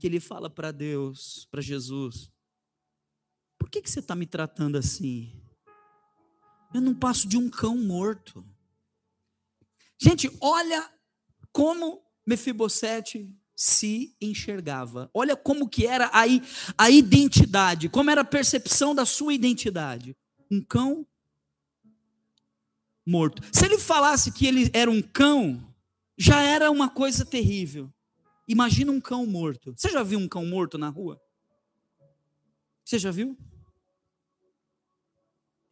que 0.00 0.06
ele 0.08 0.18
fala 0.18 0.50
para 0.50 0.72
Deus, 0.72 1.46
para 1.48 1.60
Jesus: 1.60 2.28
Por 3.56 3.70
que, 3.70 3.80
que 3.80 3.88
você 3.88 4.00
está 4.00 4.16
me 4.16 4.26
tratando 4.26 4.76
assim? 4.76 5.40
Eu 6.74 6.80
não 6.80 6.94
passo 6.94 7.28
de 7.28 7.36
um 7.36 7.48
cão 7.48 7.78
morto. 7.78 8.44
Gente, 9.96 10.28
olha 10.40 10.92
como 11.52 12.04
Mefibosete 12.26 13.32
se 13.60 14.16
enxergava. 14.18 15.10
Olha 15.12 15.36
como 15.36 15.68
que 15.68 15.86
era 15.86 16.06
a, 16.14 16.22
a 16.78 16.90
identidade, 16.90 17.90
como 17.90 18.10
era 18.10 18.22
a 18.22 18.24
percepção 18.24 18.94
da 18.94 19.04
sua 19.04 19.34
identidade. 19.34 20.16
Um 20.50 20.62
cão 20.62 21.06
morto. 23.06 23.42
Se 23.52 23.66
ele 23.66 23.76
falasse 23.76 24.32
que 24.32 24.46
ele 24.46 24.70
era 24.72 24.90
um 24.90 25.02
cão, 25.02 25.62
já 26.16 26.42
era 26.42 26.70
uma 26.70 26.88
coisa 26.88 27.22
terrível. 27.22 27.92
Imagina 28.48 28.90
um 28.90 29.00
cão 29.00 29.26
morto. 29.26 29.74
Você 29.76 29.90
já 29.90 30.02
viu 30.02 30.18
um 30.18 30.26
cão 30.26 30.46
morto 30.46 30.78
na 30.78 30.88
rua? 30.88 31.20
Você 32.82 32.98
já 32.98 33.10
viu? 33.10 33.36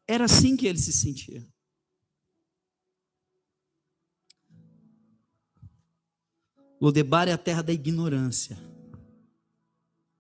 Era 0.07 0.27
assim 0.27 0.59
que 0.59 0.67
ele 0.67 0.79
se 0.79 0.93
sentia. 0.93 1.43
Lodebar 6.81 7.29
é 7.29 7.33
a 7.33 7.39
terra 7.39 7.63
da 7.63 7.73
ignorância, 7.73 8.57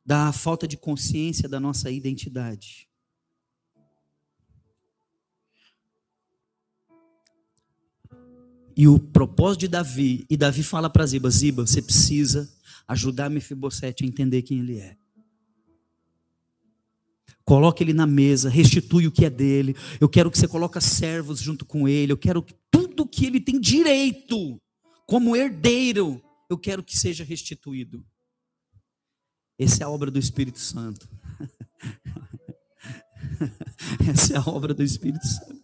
da 0.05 0.33
falta 0.33 0.67
de 0.67 0.77
consciência 0.77 1.49
da 1.49 1.61
nossa 1.61 1.91
identidade. 1.91 2.89
E 8.77 8.87
o 8.87 8.99
propósito 8.99 9.61
de 9.61 9.69
Davi, 9.69 10.25
e 10.31 10.37
Davi 10.37 10.63
fala 10.63 10.89
para 10.89 11.07
Ziba: 11.07 11.31
Ziba, 11.31 11.67
você 11.67 11.83
precisa 11.83 12.49
ajudar 12.87 13.29
Mefibosete 13.29 14.05
a 14.05 14.07
entender 14.07 14.43
quem 14.43 14.61
ele 14.61 14.79
é. 14.79 14.97
Coloque 17.45 17.83
ele 17.83 17.93
na 17.93 18.07
mesa, 18.07 18.49
restitui 18.49 19.07
o 19.07 19.11
que 19.13 19.25
é 19.25 19.31
dele. 19.31 19.75
Eu 20.01 20.09
quero 20.09 20.31
que 20.31 20.39
você 20.39 20.47
coloque 20.47 20.81
servos 20.81 21.41
junto 21.41 21.65
com 21.65 21.89
ele. 21.89 22.13
Eu 22.13 22.17
quero 22.17 22.43
que 22.43 22.55
tudo 22.71 23.07
que 23.07 23.27
ele 23.27 23.41
tem 23.41 23.59
direito, 23.59 24.61
como 25.07 25.35
herdeiro, 25.35 26.23
eu 26.49 26.59
quero 26.59 26.83
que 26.83 26.97
seja 26.97 27.25
restituído. 27.25 28.07
Essa 29.59 29.83
é 29.83 29.87
a 29.87 29.91
obra 29.91 30.11
do 30.11 30.19
Espírito 30.19 30.59
Santo. 30.59 31.09
Essa 34.09 34.35
é 34.35 34.37
a 34.37 34.49
obra 34.49 34.73
do 34.73 34.83
Espírito 34.83 35.27
Santo. 35.27 35.59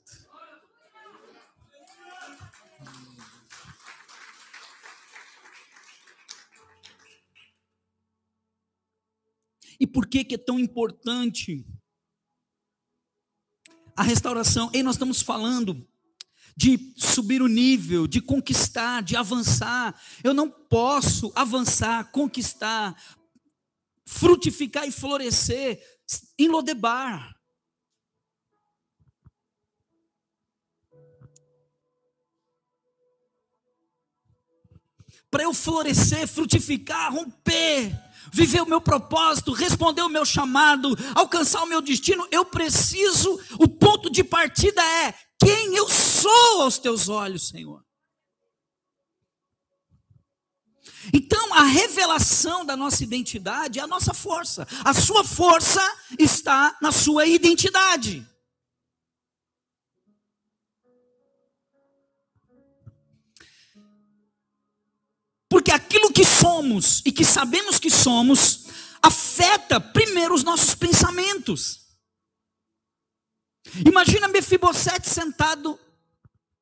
E 9.79 9.87
por 9.87 10.07
que, 10.07 10.25
que 10.25 10.35
é 10.35 10.39
tão 10.39 10.59
importante 10.59 11.67
a 13.97 14.03
restauração? 14.03 14.71
E 14.73 14.83
nós 14.83 14.95
estamos 14.95 15.21
falando 15.21 15.87
de 16.57 16.93
subir 16.97 17.43
o 17.43 17.49
nível, 17.49 18.07
de 18.07 18.21
conquistar, 18.21 19.03
de 19.03 19.17
avançar. 19.17 19.95
Eu 20.23 20.33
não 20.33 20.49
posso 20.49 21.33
avançar, 21.35 22.11
conquistar, 22.13 22.95
frutificar 24.05 24.87
e 24.87 24.93
florescer 24.93 25.83
em 26.39 26.49
Lodebar. 26.49 27.35
Para 35.31 35.43
eu 35.43 35.53
florescer, 35.53 36.29
frutificar, 36.29 37.13
romper, 37.13 37.93
viver 38.33 38.63
o 38.63 38.67
meu 38.67 38.81
propósito, 38.81 39.53
responder 39.53 40.03
o 40.03 40.09
meu 40.09 40.25
chamado, 40.25 40.97
alcançar 41.13 41.63
o 41.65 41.67
meu 41.67 41.83
destino, 41.83 42.25
eu 42.31 42.45
preciso, 42.45 43.41
o 43.59 43.67
ponto 43.67 44.09
de 44.11 44.23
partida 44.23 44.81
é 44.81 45.15
quem 45.45 45.77
eu 45.77 45.89
sou 45.89 46.63
aos 46.63 46.79
teus 46.79 47.09
olhos, 47.09 47.49
Senhor. 47.49 47.85
Então, 51.13 51.53
a 51.55 51.65
revelação 51.65 52.65
da 52.65 52.77
nossa 52.77 53.05
identidade 53.05 53.79
é 53.79 53.83
a 53.83 53.87
nossa 53.87 54.15
força. 54.15 54.67
A 54.85 54.95
sua 54.95 55.23
força 55.23 55.81
está 56.19 56.77
na 56.81 56.91
sua 56.91 57.27
identidade. 57.27 58.27
Porque 65.49 65.71
aquilo 65.71 66.13
que 66.13 66.25
somos 66.25 67.03
e 67.05 67.13
que 67.13 67.25
sabemos 67.25 67.79
que 67.79 67.91
somos 67.91 68.65
afeta 69.03 69.79
primeiro 69.79 70.35
os 70.35 70.43
nossos 70.43 70.75
pensamentos. 70.75 71.84
Imagina 73.87 74.29
Mefibosete 74.29 75.09
sentado 75.09 75.79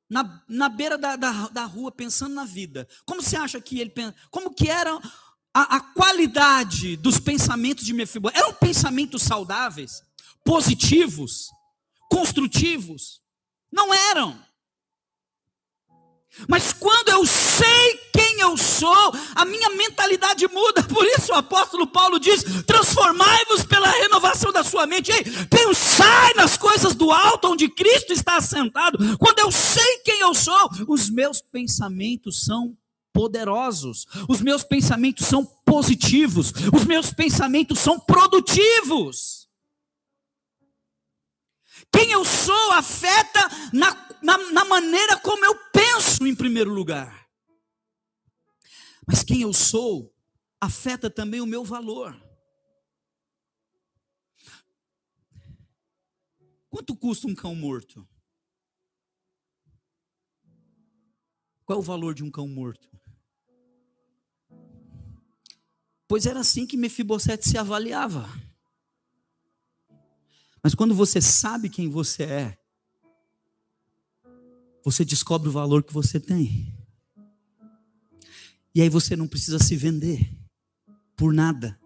na, 0.09 0.43
na 0.49 0.69
beira 0.69 0.99
da, 0.99 1.17
da, 1.17 1.49
da, 1.49 1.65
rua 1.65 1.91
pensando 1.91 2.35
na 2.35 2.45
vida. 2.45 2.87
Como 3.05 3.23
você 3.23 3.37
acha 3.37 3.61
que 3.61 3.81
ele 3.81 3.91
pensa? 3.91 4.15
Como 4.31 4.55
que 4.55 4.69
era 4.69 5.01
a, 5.55 5.77
a 5.77 5.81
qualidade 5.81 6.97
dos 6.97 7.19
pensamentos 7.19 7.85
de 7.85 7.93
Mefibosete? 7.93 8.39
Eram 8.39 8.55
pensamentos 8.55 9.23
saudáveis, 9.23 10.03
positivos, 10.45 11.49
construtivos? 12.11 13.23
Não 13.73 13.93
eram. 13.93 14.39
Mas 16.49 16.73
quando 16.73 17.11
eu 17.11 17.27
sei 17.27 18.01
quem 18.13 18.41
eu 18.41 18.57
sou, 18.57 19.15
a 19.35 19.45
minha 19.45 19.71
mentalidade 19.71 20.47
muda. 20.49 20.83
Por 20.89 21.05
isso 21.07 21.33
o 21.33 21.37
apóstolo 21.37 21.87
Paulo 21.87 22.19
diz: 22.19 22.45
transformai-vos 22.67 23.65
pela 23.65 23.91
renovação 23.91 24.53
da 24.53 24.65
sua 24.65 24.87
mente. 24.87 25.13
Ei, 25.13 25.25
pensai 25.49 26.35
nas 26.35 26.57
coisas 26.57 26.95
do 26.95 27.11
alto, 27.11 27.49
onde 27.49 27.69
Cristo 27.69 28.13
está 28.13 28.37
assentado. 28.37 28.99
Quando 29.19 29.39
eu 29.39 29.51
sei 29.51 29.99
quem 30.05 30.21
eu 30.21 30.35
sou, 30.35 30.71
os 30.89 31.11
meus 31.11 31.41
pensamentos 31.41 32.45
são 32.45 32.77
poderosos, 33.13 34.07
os 34.29 34.41
meus 34.41 34.65
pensamentos 34.65 35.27
são 35.27 35.45
positivos, 35.67 36.53
os 36.73 36.85
meus 36.85 37.13
pensamentos 37.13 37.79
são 37.79 38.01
produtivos. 38.01 39.42
Quem 41.93 42.11
eu 42.13 42.25
sou 42.25 42.73
afeta 42.73 43.41
na, 43.73 43.95
na, 44.23 44.39
na 44.53 44.65
maneira 44.65 45.19
como 45.21 45.45
eu 45.45 45.55
penso, 45.71 46.27
em 46.27 46.35
primeiro 46.35 46.73
lugar. 46.73 47.29
Mas 49.07 49.23
quem 49.23 49.43
eu 49.43 49.53
sou 49.53 50.15
afeta 50.61 51.11
também 51.11 51.41
o 51.41 51.47
meu 51.47 51.65
valor. 51.65 52.17
Quanto 56.69 56.97
custa 56.97 57.27
um 57.27 57.35
cão 57.35 57.55
morto? 57.55 58.09
Qual 61.65 61.79
é 61.79 61.81
o 61.81 61.85
valor 61.85 62.15
de 62.15 62.25
um 62.25 62.31
cão 62.31 62.49
morto? 62.49 62.91
Pois 66.09 66.27
era 66.27 66.41
assim 66.41 66.67
que 66.67 66.77
Mefibosete 66.77 67.49
se 67.49 67.59
avaliava. 67.59 68.29
Mas 70.63 70.75
quando 70.75 70.95
você 70.95 71.21
sabe 71.21 71.69
quem 71.69 71.89
você 71.89 72.23
é, 72.23 72.59
você 74.85 75.05
descobre 75.05 75.49
o 75.49 75.53
valor 75.53 75.83
que 75.83 75.93
você 75.93 76.21
tem. 76.21 76.73
E 78.75 78.81
aí 78.81 78.89
você 78.89 79.17
não 79.17 79.29
precisa 79.29 79.59
se 79.59 79.77
vender 79.77 80.31
por 81.17 81.33
nada. 81.33 81.79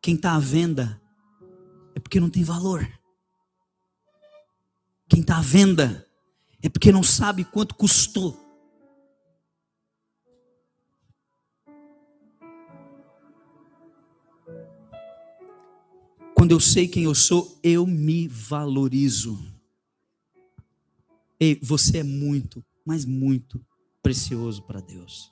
Quem 0.00 0.14
está 0.14 0.34
à 0.34 0.38
venda 0.38 1.00
é 1.94 2.00
porque 2.00 2.20
não 2.20 2.30
tem 2.30 2.44
valor. 2.44 2.86
Quem 5.08 5.20
está 5.20 5.38
à 5.38 5.42
venda 5.42 6.06
é 6.62 6.68
porque 6.68 6.92
não 6.92 7.02
sabe 7.02 7.44
quanto 7.44 7.74
custou. 7.74 8.45
Quando 16.46 16.52
eu 16.52 16.60
sei 16.60 16.86
quem 16.86 17.02
eu 17.02 17.12
sou, 17.12 17.58
eu 17.60 17.84
me 17.84 18.28
valorizo. 18.28 19.36
Ei, 21.40 21.58
você 21.60 21.98
é 21.98 22.02
muito, 22.04 22.64
mas 22.84 23.04
muito 23.04 23.60
precioso 24.00 24.62
para 24.62 24.80
Deus. 24.80 25.28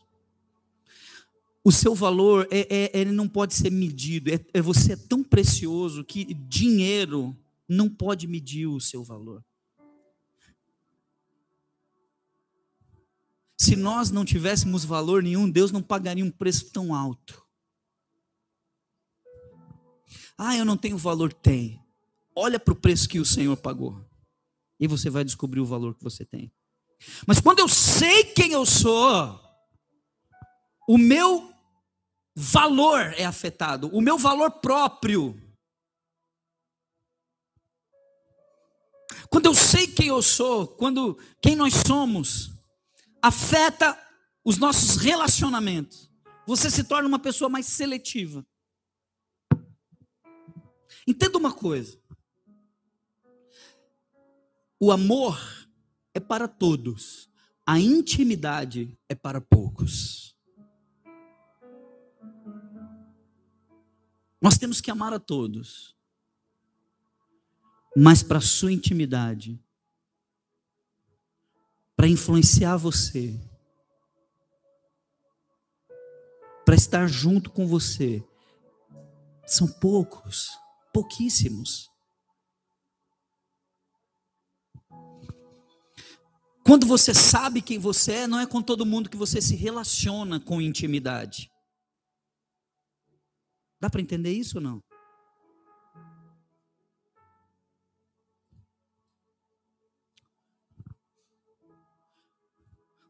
O 1.62 1.70
seu 1.70 1.94
valor 1.94 2.48
é, 2.50 2.66
é, 2.68 3.00
ele 3.00 3.12
não 3.12 3.28
pode 3.28 3.54
ser 3.54 3.70
medido. 3.70 4.28
É, 4.28 4.44
é, 4.52 4.60
você 4.60 4.94
é 4.94 4.96
tão 4.96 5.22
precioso 5.22 6.02
que 6.02 6.34
dinheiro 6.34 7.38
não 7.68 7.88
pode 7.88 8.26
medir 8.26 8.66
o 8.66 8.80
seu 8.80 9.04
valor. 9.04 9.40
Se 13.56 13.76
nós 13.76 14.10
não 14.10 14.24
tivéssemos 14.24 14.84
valor 14.84 15.22
nenhum, 15.22 15.48
Deus 15.48 15.70
não 15.70 15.80
pagaria 15.80 16.24
um 16.24 16.30
preço 16.32 16.72
tão 16.72 16.92
alto. 16.92 17.43
Ah, 20.36 20.56
eu 20.56 20.64
não 20.64 20.76
tenho 20.76 20.96
valor. 20.96 21.32
Tem. 21.32 21.80
Olha 22.36 22.58
para 22.58 22.72
o 22.72 22.76
preço 22.76 23.08
que 23.08 23.20
o 23.20 23.24
Senhor 23.24 23.56
pagou. 23.56 24.04
E 24.78 24.86
você 24.86 25.08
vai 25.08 25.24
descobrir 25.24 25.60
o 25.60 25.66
valor 25.66 25.94
que 25.94 26.02
você 26.02 26.24
tem. 26.24 26.52
Mas 27.26 27.40
quando 27.40 27.60
eu 27.60 27.68
sei 27.68 28.24
quem 28.24 28.52
eu 28.52 28.66
sou, 28.66 29.40
o 30.88 30.98
meu 30.98 31.52
valor 32.34 33.00
é 33.16 33.24
afetado, 33.24 33.88
o 33.88 34.00
meu 34.00 34.18
valor 34.18 34.50
próprio. 34.50 35.40
Quando 39.30 39.46
eu 39.46 39.54
sei 39.54 39.86
quem 39.86 40.08
eu 40.08 40.22
sou, 40.22 40.66
quando 40.66 41.18
quem 41.40 41.56
nós 41.56 41.74
somos, 41.86 42.50
afeta 43.22 43.98
os 44.44 44.58
nossos 44.58 44.96
relacionamentos. 44.96 46.10
Você 46.46 46.70
se 46.70 46.84
torna 46.84 47.08
uma 47.08 47.18
pessoa 47.18 47.48
mais 47.48 47.66
seletiva. 47.66 48.46
Entenda 51.06 51.38
uma 51.38 51.52
coisa. 51.52 51.98
O 54.80 54.90
amor 54.90 55.38
é 56.12 56.20
para 56.20 56.48
todos, 56.48 57.30
a 57.66 57.78
intimidade 57.78 58.98
é 59.08 59.14
para 59.14 59.40
poucos. 59.40 60.36
Nós 64.40 64.58
temos 64.58 64.80
que 64.80 64.90
amar 64.90 65.12
a 65.12 65.18
todos, 65.18 65.96
mas 67.96 68.22
para 68.22 68.38
a 68.38 68.42
sua 68.42 68.72
intimidade, 68.72 69.58
para 71.96 72.08
influenciar 72.08 72.76
você, 72.76 73.40
para 76.64 76.74
estar 76.74 77.06
junto 77.06 77.50
com 77.50 77.66
você, 77.66 78.22
são 79.46 79.66
poucos, 79.66 80.58
pouquíssimos. 80.94 81.90
Quando 86.64 86.86
você 86.86 87.12
sabe 87.12 87.60
quem 87.60 87.78
você 87.78 88.12
é, 88.12 88.26
não 88.26 88.38
é 88.38 88.46
com 88.46 88.62
todo 88.62 88.86
mundo 88.86 89.10
que 89.10 89.16
você 89.16 89.42
se 89.42 89.56
relaciona 89.56 90.38
com 90.38 90.62
intimidade. 90.62 91.50
Dá 93.80 93.90
para 93.90 94.00
entender 94.00 94.32
isso 94.32 94.58
ou 94.58 94.62
não? 94.62 94.82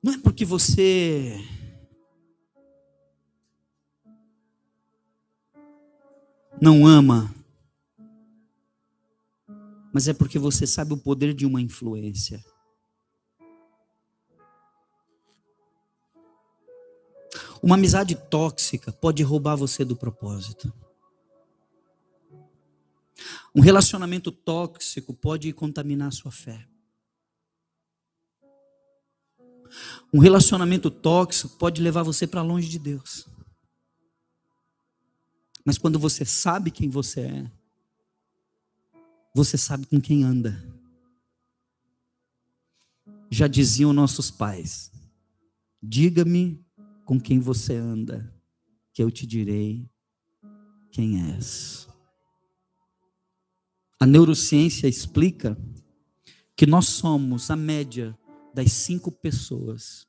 Não 0.02 0.14
é 0.14 0.18
porque 0.18 0.44
você 0.44 1.38
não 6.60 6.86
ama, 6.86 7.32
mas 9.94 10.08
é 10.08 10.12
porque 10.12 10.40
você 10.40 10.66
sabe 10.66 10.92
o 10.92 10.96
poder 10.96 11.32
de 11.32 11.46
uma 11.46 11.62
influência. 11.62 12.44
Uma 17.62 17.76
amizade 17.76 18.16
tóxica 18.16 18.92
pode 18.92 19.22
roubar 19.22 19.54
você 19.54 19.84
do 19.84 19.94
propósito. 19.94 20.74
Um 23.54 23.60
relacionamento 23.60 24.32
tóxico 24.32 25.14
pode 25.14 25.52
contaminar 25.52 26.12
sua 26.12 26.32
fé. 26.32 26.66
Um 30.12 30.18
relacionamento 30.18 30.90
tóxico 30.90 31.56
pode 31.56 31.80
levar 31.80 32.02
você 32.02 32.26
para 32.26 32.42
longe 32.42 32.68
de 32.68 32.80
Deus. 32.80 33.28
Mas 35.64 35.78
quando 35.78 36.00
você 36.00 36.24
sabe 36.24 36.72
quem 36.72 36.90
você 36.90 37.20
é, 37.20 37.63
você 39.34 39.58
sabe 39.58 39.86
com 39.86 40.00
quem 40.00 40.22
anda. 40.22 40.56
Já 43.28 43.48
diziam 43.48 43.92
nossos 43.92 44.30
pais: 44.30 44.92
diga-me 45.82 46.64
com 47.04 47.20
quem 47.20 47.40
você 47.40 47.74
anda, 47.74 48.32
que 48.92 49.02
eu 49.02 49.10
te 49.10 49.26
direi 49.26 49.90
quem 50.92 51.34
és. 51.34 51.88
A 53.98 54.06
neurociência 54.06 54.86
explica 54.86 55.58
que 56.56 56.66
nós 56.66 56.86
somos 56.86 57.50
a 57.50 57.56
média 57.56 58.16
das 58.54 58.70
cinco 58.72 59.10
pessoas 59.10 60.06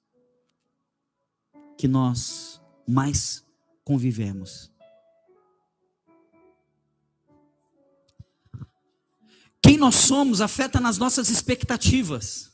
que 1.78 1.88
nós 1.88 2.62
mais 2.88 3.44
convivemos. 3.84 4.72
Quem 9.66 9.78
nós 9.78 9.96
somos 9.96 10.42
afeta 10.42 10.80
nas 10.80 11.00
nossas 11.00 11.28
expectativas. 11.32 12.52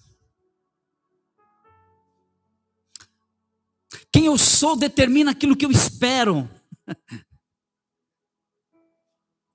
Quem 4.10 4.28
eu 4.28 4.38
sou 4.38 4.78
determina 4.78 5.32
aquilo 5.32 5.58
que 5.58 5.66
eu 5.66 5.72
espero. 5.72 6.50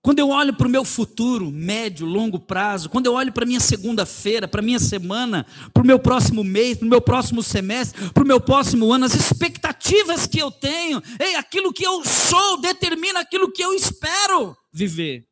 Quando 0.02 0.18
eu 0.18 0.28
olho 0.28 0.54
para 0.54 0.66
o 0.68 0.70
meu 0.70 0.84
futuro, 0.84 1.50
médio, 1.50 2.06
longo 2.06 2.38
prazo, 2.38 2.88
quando 2.88 3.06
eu 3.06 3.14
olho 3.14 3.32
para 3.32 3.42
a 3.42 3.46
minha 3.46 3.58
segunda-feira, 3.58 4.46
para 4.46 4.60
a 4.60 4.62
minha 4.62 4.78
semana, 4.78 5.44
para 5.74 5.82
o 5.82 5.86
meu 5.86 5.98
próximo 5.98 6.44
mês, 6.44 6.78
para 6.78 6.86
o 6.86 6.88
meu 6.88 7.00
próximo 7.00 7.42
semestre, 7.42 8.10
para 8.10 8.22
o 8.22 8.26
meu 8.26 8.40
próximo 8.40 8.92
ano, 8.92 9.04
as 9.04 9.14
expectativas 9.14 10.24
que 10.24 10.38
eu 10.38 10.52
tenho, 10.52 11.02
ei, 11.18 11.34
aquilo 11.34 11.72
que 11.72 11.84
eu 11.84 12.04
sou 12.04 12.60
determina 12.60 13.18
aquilo 13.18 13.50
que 13.50 13.64
eu 13.64 13.74
espero 13.74 14.56
viver. 14.72 15.26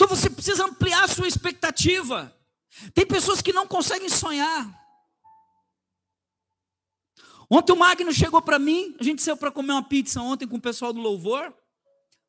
Então 0.00 0.06
você 0.06 0.30
precisa 0.30 0.64
ampliar 0.64 1.02
a 1.02 1.08
sua 1.08 1.26
expectativa. 1.26 2.32
Tem 2.94 3.04
pessoas 3.04 3.42
que 3.42 3.52
não 3.52 3.66
conseguem 3.66 4.08
sonhar. 4.08 4.72
Ontem 7.50 7.72
o 7.72 7.76
Magno 7.76 8.12
chegou 8.12 8.40
para 8.40 8.60
mim, 8.60 8.94
a 9.00 9.02
gente 9.02 9.20
saiu 9.20 9.36
para 9.36 9.50
comer 9.50 9.72
uma 9.72 9.82
pizza 9.82 10.22
ontem 10.22 10.46
com 10.46 10.56
o 10.56 10.60
pessoal 10.60 10.92
do 10.92 11.00
louvor. 11.00 11.52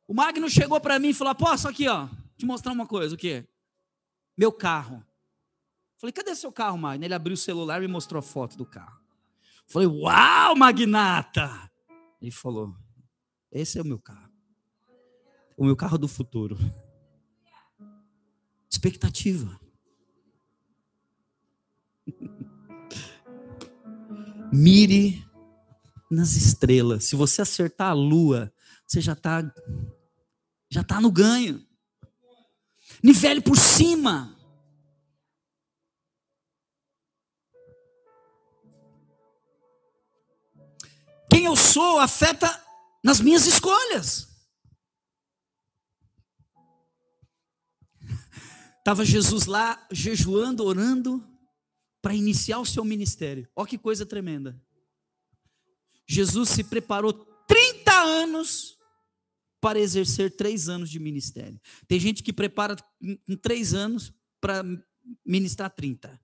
O 0.08 0.12
Magno 0.12 0.50
chegou 0.50 0.80
para 0.80 0.98
mim 0.98 1.10
e 1.10 1.14
falou: 1.14 1.32
Posso 1.32 1.68
aqui, 1.68 1.86
ó, 1.86 2.08
te 2.36 2.44
mostrar 2.44 2.72
uma 2.72 2.88
coisa, 2.88 3.14
o 3.14 3.18
quê? 3.18 3.46
Meu 4.36 4.50
carro. 4.50 5.06
Falei: 5.96 6.12
Cadê 6.12 6.34
seu 6.34 6.50
carro, 6.50 6.76
Magno? 6.76 7.04
Ele 7.04 7.14
abriu 7.14 7.34
o 7.34 7.36
celular 7.36 7.80
e 7.80 7.86
me 7.86 7.92
mostrou 7.92 8.18
a 8.18 8.22
foto 8.22 8.56
do 8.56 8.66
carro. 8.66 8.98
Falei: 9.68 9.86
Uau, 9.86 10.56
magnata! 10.56 11.70
Ele 12.20 12.32
falou: 12.32 12.74
Esse 13.52 13.78
é 13.78 13.82
o 13.82 13.86
meu 13.86 14.00
carro. 14.00 14.32
O 15.56 15.64
meu 15.64 15.76
carro 15.76 15.96
do 15.96 16.08
futuro. 16.08 16.58
Expectativa. 18.80 19.60
Mire 24.50 25.22
nas 26.10 26.32
estrelas. 26.32 27.04
Se 27.04 27.14
você 27.14 27.42
acertar 27.42 27.90
a 27.90 27.92
lua, 27.92 28.50
você 28.86 29.02
já 29.02 29.12
está 29.12 29.42
já 30.70 30.82
tá 30.82 30.98
no 30.98 31.12
ganho. 31.12 31.62
Nivele 33.02 33.42
por 33.42 33.58
cima. 33.58 34.34
Quem 41.30 41.44
eu 41.44 41.54
sou 41.54 41.98
afeta 41.98 42.48
nas 43.04 43.20
minhas 43.20 43.46
escolhas. 43.46 44.29
Estava 48.80 49.04
Jesus 49.04 49.46
lá 49.46 49.86
jejuando, 49.92 50.64
orando, 50.64 51.24
para 52.02 52.14
iniciar 52.14 52.58
o 52.58 52.66
seu 52.66 52.84
ministério. 52.84 53.48
Olha 53.54 53.68
que 53.68 53.78
coisa 53.78 54.04
tremenda. 54.04 54.60
Jesus 56.08 56.48
se 56.48 56.64
preparou 56.64 57.12
30 57.46 57.92
anos 57.92 58.78
para 59.60 59.78
exercer 59.78 60.34
três 60.34 60.68
anos 60.68 60.90
de 60.90 60.98
ministério. 60.98 61.60
Tem 61.86 62.00
gente 62.00 62.22
que 62.22 62.32
prepara 62.32 62.74
em 63.00 63.36
três 63.36 63.74
anos 63.74 64.12
para 64.40 64.64
ministrar 65.24 65.70
30. 65.70 66.18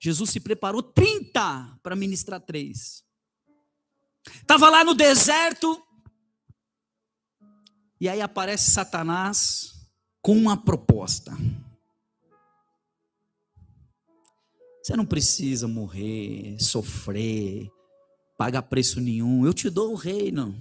Jesus 0.00 0.30
se 0.30 0.38
preparou 0.38 0.82
30 0.82 1.80
para 1.82 1.96
ministrar 1.96 2.40
três. 2.40 3.04
Estava 4.40 4.70
lá 4.70 4.84
no 4.84 4.94
deserto, 4.94 5.82
e 8.00 8.08
aí 8.08 8.20
aparece 8.20 8.70
Satanás 8.70 9.74
com 10.22 10.36
uma 10.36 10.56
proposta. 10.56 11.36
Você 14.88 14.96
não 14.96 15.04
precisa 15.04 15.68
morrer, 15.68 16.58
sofrer, 16.58 17.70
pagar 18.38 18.62
preço 18.62 19.02
nenhum. 19.02 19.44
Eu 19.44 19.52
te 19.52 19.68
dou 19.68 19.92
o 19.92 19.94
reino. 19.94 20.56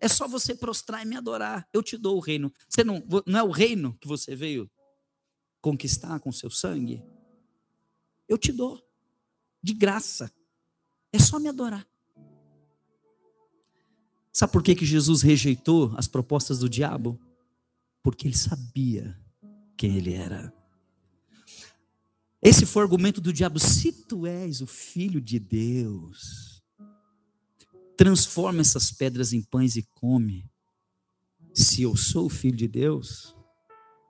É 0.00 0.08
só 0.08 0.26
você 0.26 0.52
prostrar 0.52 1.06
e 1.06 1.08
me 1.08 1.14
adorar. 1.14 1.64
Eu 1.72 1.80
te 1.80 1.96
dou 1.96 2.16
o 2.16 2.20
reino. 2.20 2.52
Você 2.68 2.82
não, 2.82 3.00
não 3.24 3.38
é 3.38 3.42
o 3.44 3.52
reino 3.52 3.96
que 4.00 4.08
você 4.08 4.34
veio 4.34 4.68
conquistar 5.60 6.18
com 6.18 6.32
seu 6.32 6.50
sangue? 6.50 7.04
Eu 8.28 8.36
te 8.36 8.50
dou 8.50 8.84
de 9.62 9.74
graça. 9.74 10.32
É 11.12 11.18
só 11.20 11.38
me 11.38 11.48
adorar. 11.48 11.86
Sabe 14.32 14.52
por 14.52 14.64
que, 14.64 14.74
que 14.74 14.84
Jesus 14.84 15.22
rejeitou 15.22 15.94
as 15.96 16.08
propostas 16.08 16.58
do 16.58 16.68
diabo? 16.68 17.16
Porque 18.02 18.26
ele 18.26 18.36
sabia 18.36 19.16
quem 19.76 19.96
ele 19.96 20.14
era. 20.14 20.52
Esse 22.42 22.64
foi 22.64 22.82
o 22.82 22.84
argumento 22.84 23.20
do 23.20 23.32
diabo. 23.32 23.58
Se 23.58 23.92
tu 23.92 24.26
és 24.26 24.60
o 24.60 24.66
filho 24.66 25.20
de 25.20 25.38
Deus, 25.38 26.62
transforma 27.96 28.60
essas 28.60 28.90
pedras 28.90 29.32
em 29.32 29.42
pães 29.42 29.76
e 29.76 29.82
come. 29.82 30.48
Se 31.52 31.82
eu 31.82 31.94
sou 31.96 32.26
o 32.26 32.30
filho 32.30 32.56
de 32.56 32.66
Deus, 32.66 33.36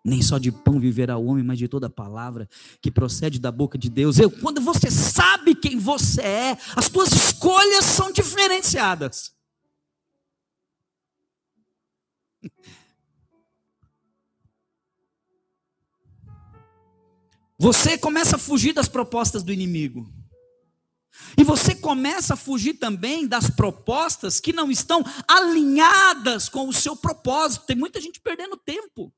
nem 0.05 0.23
só 0.23 0.39
de 0.39 0.53
pão 0.53 0.79
viverá 0.79 1.17
o 1.17 1.27
homem, 1.27 1.43
mas 1.43 1.59
de 1.59 1.67
toda 1.67 1.91
palavra 1.91 2.49
que 2.81 2.91
procede 2.91 3.41
da 3.41 3.51
boca 3.51 3.77
de 3.77 3.91
Deus. 3.91 4.19
Eu, 4.19 4.31
quando 4.31 4.61
você 4.61 4.91
sabe 4.91 5.55
quem 5.55 5.79
você 5.79 6.23
é, 6.23 6.59
as 6.77 6.87
suas 6.87 7.13
escolhas 7.13 7.85
são 7.85 8.13
diferenciadas. 8.13 9.35
Você 17.61 17.99
começa 17.99 18.37
a 18.37 18.39
fugir 18.39 18.73
das 18.73 18.89
propostas 18.89 19.43
do 19.43 19.53
inimigo. 19.53 20.11
E 21.37 21.45
você 21.45 21.75
começa 21.75 22.33
a 22.33 22.37
fugir 22.37 22.75
também 22.75 23.29
das 23.29 23.51
propostas 23.51 24.41
que 24.41 24.51
não 24.51 24.71
estão 24.71 25.05
alinhadas 25.29 26.49
com 26.49 26.67
o 26.67 26.73
seu 26.73 26.97
propósito. 26.97 27.67
Tem 27.67 27.77
muita 27.77 28.01
gente 28.01 28.19
perdendo 28.19 28.57
tempo. 28.57 29.13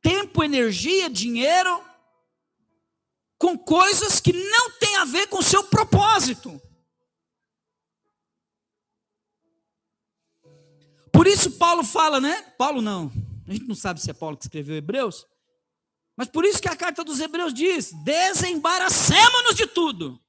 Tempo, 0.00 0.44
energia, 0.44 1.10
dinheiro 1.10 1.84
com 3.36 3.58
coisas 3.58 4.20
que 4.20 4.32
não 4.32 4.70
têm 4.78 4.96
a 4.98 5.04
ver 5.04 5.26
com 5.26 5.38
o 5.38 5.42
seu 5.42 5.64
propósito. 5.64 6.62
Por 11.12 11.26
isso 11.26 11.50
Paulo 11.58 11.82
fala, 11.82 12.20
né? 12.20 12.42
Paulo 12.56 12.80
não. 12.80 13.10
A 13.44 13.52
gente 13.52 13.66
não 13.66 13.74
sabe 13.74 14.00
se 14.00 14.08
é 14.08 14.14
Paulo 14.14 14.36
que 14.36 14.44
escreveu 14.44 14.76
Hebreus. 14.76 15.26
Mas 16.18 16.26
por 16.26 16.44
isso 16.44 16.60
que 16.60 16.68
a 16.68 16.74
carta 16.74 17.04
dos 17.04 17.20
Hebreus 17.20 17.54
diz: 17.54 17.92
desembaracemos-nos 18.02 19.54
de 19.54 19.68
tudo. 19.68 20.20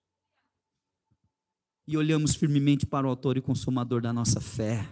E 1.88 1.98
olhamos 1.98 2.36
firmemente 2.36 2.86
para 2.86 3.08
o 3.08 3.10
autor 3.10 3.38
e 3.38 3.42
consumador 3.42 4.00
da 4.00 4.14
nossa 4.14 4.40
fé. 4.40 4.88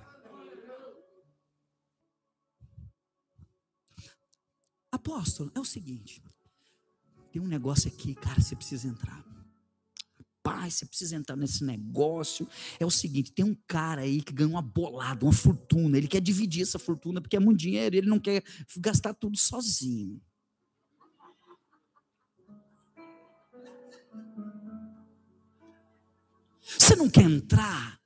Apóstolo, 4.92 5.52
é 5.54 5.60
o 5.60 5.66
seguinte: 5.66 6.20
tem 7.32 7.40
um 7.40 7.48
negócio 7.48 7.88
aqui, 7.88 8.16
cara, 8.16 8.42
você 8.42 8.56
precisa 8.56 8.88
entrar. 8.88 9.24
Pai, 10.42 10.72
você 10.72 10.84
precisa 10.84 11.16
entrar 11.16 11.36
nesse 11.36 11.64
negócio. 11.64 12.50
É 12.80 12.86
o 12.88 12.90
seguinte: 12.90 13.32
tem 13.32 13.46
um 13.46 13.56
cara 13.68 14.02
aí 14.02 14.20
que 14.20 14.34
ganhou 14.34 14.54
uma 14.54 14.64
bolada, 14.64 15.24
uma 15.24 15.32
fortuna. 15.32 15.96
Ele 15.96 16.08
quer 16.08 16.22
dividir 16.22 16.64
essa 16.64 16.80
fortuna 16.80 17.22
porque 17.22 17.36
é 17.36 17.40
muito 17.40 17.60
dinheiro. 17.60 17.96
Ele 17.96 18.10
não 18.10 18.20
quer 18.20 18.44
gastar 18.80 19.14
tudo 19.14 19.38
sozinho. 19.38 20.20
Você 26.78 26.96
não 26.96 27.10
quer 27.10 27.24
entrar? 27.24 28.00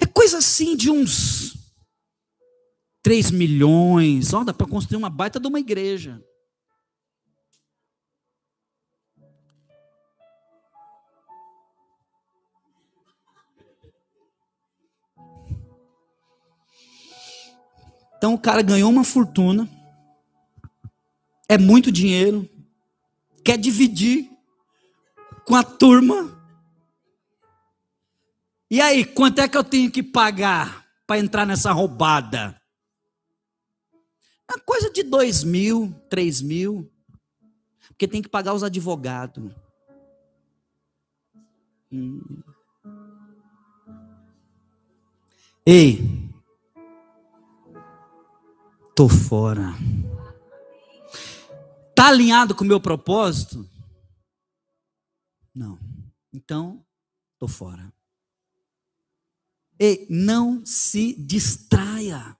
É 0.00 0.06
coisa 0.06 0.38
assim 0.38 0.76
de 0.76 0.90
uns 0.90 1.56
3 3.02 3.30
milhões. 3.30 4.32
Ó, 4.32 4.44
dá 4.44 4.54
para 4.54 4.66
construir 4.66 4.98
uma 4.98 5.10
baita 5.10 5.40
de 5.40 5.46
uma 5.48 5.58
igreja. 5.58 6.22
Então 18.16 18.34
o 18.34 18.38
cara 18.38 18.62
ganhou 18.62 18.88
uma 18.88 19.02
fortuna, 19.02 19.68
é 21.48 21.58
muito 21.58 21.90
dinheiro, 21.90 22.48
quer 23.44 23.58
dividir 23.58 24.30
com 25.44 25.54
a 25.54 25.62
turma. 25.62 26.40
E 28.70 28.80
aí, 28.80 29.04
quanto 29.04 29.40
é 29.40 29.48
que 29.48 29.56
eu 29.56 29.64
tenho 29.64 29.90
que 29.90 30.02
pagar 30.02 30.86
para 31.06 31.20
entrar 31.20 31.46
nessa 31.46 31.72
roubada? 31.72 32.58
Uma 34.50 34.58
coisa 34.64 34.90
de 34.90 35.02
dois 35.02 35.44
mil, 35.44 35.94
três 36.08 36.42
mil, 36.42 36.90
porque 37.88 38.08
tem 38.08 38.22
que 38.22 38.28
pagar 38.28 38.54
os 38.54 38.62
advogados. 38.62 39.52
Hum. 41.90 42.42
Ei, 45.64 46.00
tô 48.96 49.08
fora. 49.08 49.74
Tá 51.94 52.08
alinhado 52.08 52.54
com 52.54 52.64
o 52.64 52.66
meu 52.66 52.80
propósito? 52.80 53.68
Não. 55.54 55.78
Então, 56.32 56.84
tô 57.38 57.46
fora. 57.46 57.92
Ei, 59.78 60.06
não 60.08 60.64
se 60.64 61.14
distraia. 61.14 62.36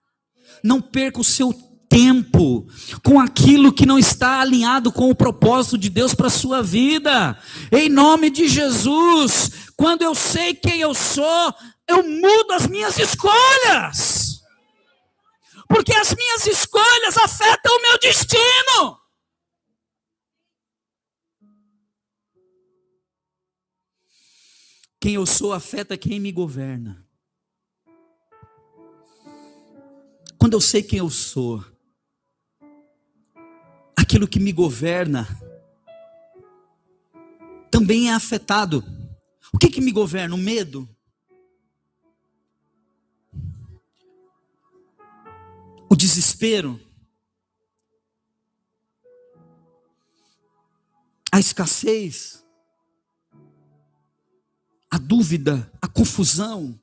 Não 0.63 0.81
perca 0.81 1.21
o 1.21 1.25
seu 1.25 1.53
tempo 1.89 2.67
com 3.05 3.21
aquilo 3.21 3.73
que 3.73 3.85
não 3.85 3.99
está 3.99 4.41
alinhado 4.41 4.91
com 4.91 5.11
o 5.11 5.15
propósito 5.15 5.77
de 5.77 5.91
Deus 5.91 6.15
para 6.15 6.29
a 6.29 6.31
sua 6.31 6.63
vida. 6.63 7.39
Em 7.71 7.91
nome 7.91 8.31
de 8.31 8.49
Jesus, 8.49 9.51
quando 9.77 10.01
eu 10.01 10.15
sei 10.15 10.55
quem 10.55 10.81
eu 10.81 10.95
sou, 10.95 11.55
eu 11.87 12.03
mudo 12.03 12.53
as 12.53 12.67
minhas 12.67 12.99
escolhas. 12.99 14.41
Porque 15.69 15.93
as 15.95 16.15
minhas 16.15 16.47
escolhas 16.47 17.17
afetam 17.19 17.77
o 17.77 17.83
meu 17.83 17.99
destino. 17.99 19.02
Quem 25.03 25.15
eu 25.15 25.27
sou 25.27 25.53
afeta 25.53 25.99
quem 25.99 26.21
me 26.21 26.31
governa. 26.31 27.05
Quando 30.39 30.53
eu 30.53 30.61
sei 30.61 30.81
quem 30.81 31.01
eu 31.01 31.11
sou, 31.11 31.61
aquilo 33.97 34.29
que 34.29 34.39
me 34.39 34.53
governa 34.53 35.27
também 37.69 38.11
é 38.11 38.15
afetado. 38.15 38.85
O 39.53 39.59
que, 39.59 39.71
que 39.71 39.81
me 39.81 39.91
governa? 39.91 40.37
O 40.37 40.39
medo? 40.39 40.89
O 45.91 45.97
desespero? 45.97 46.81
A 51.33 51.41
escassez? 51.41 52.42
A 54.93 54.99
dúvida, 54.99 55.73
a 55.81 55.89
confusão. 55.89 56.79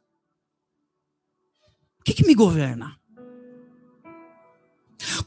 O 2.00 2.04
que, 2.04 2.12
que 2.12 2.26
me 2.26 2.34
governa? 2.34 3.00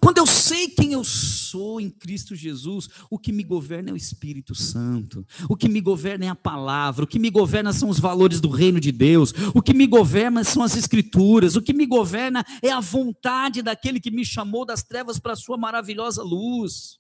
Quando 0.00 0.18
eu 0.18 0.26
sei 0.26 0.66
quem 0.66 0.92
eu 0.92 1.04
sou 1.04 1.80
em 1.80 1.88
Cristo 1.88 2.34
Jesus, 2.34 2.88
o 3.08 3.20
que 3.20 3.30
me 3.30 3.44
governa 3.44 3.90
é 3.90 3.92
o 3.92 3.96
Espírito 3.96 4.52
Santo, 4.52 5.24
o 5.48 5.56
que 5.56 5.68
me 5.68 5.80
governa 5.80 6.24
é 6.24 6.28
a 6.28 6.34
palavra, 6.34 7.04
o 7.04 7.06
que 7.06 7.20
me 7.20 7.30
governa 7.30 7.72
são 7.72 7.88
os 7.88 8.00
valores 8.00 8.40
do 8.40 8.50
reino 8.50 8.80
de 8.80 8.90
Deus, 8.90 9.32
o 9.54 9.62
que 9.62 9.72
me 9.72 9.86
governa 9.86 10.42
são 10.42 10.60
as 10.60 10.76
Escrituras, 10.76 11.54
o 11.54 11.62
que 11.62 11.72
me 11.72 11.86
governa 11.86 12.44
é 12.60 12.72
a 12.72 12.80
vontade 12.80 13.62
daquele 13.62 14.00
que 14.00 14.10
me 14.10 14.24
chamou 14.24 14.64
das 14.66 14.82
trevas 14.82 15.20
para 15.20 15.34
a 15.34 15.36
sua 15.36 15.56
maravilhosa 15.56 16.20
luz. 16.24 16.98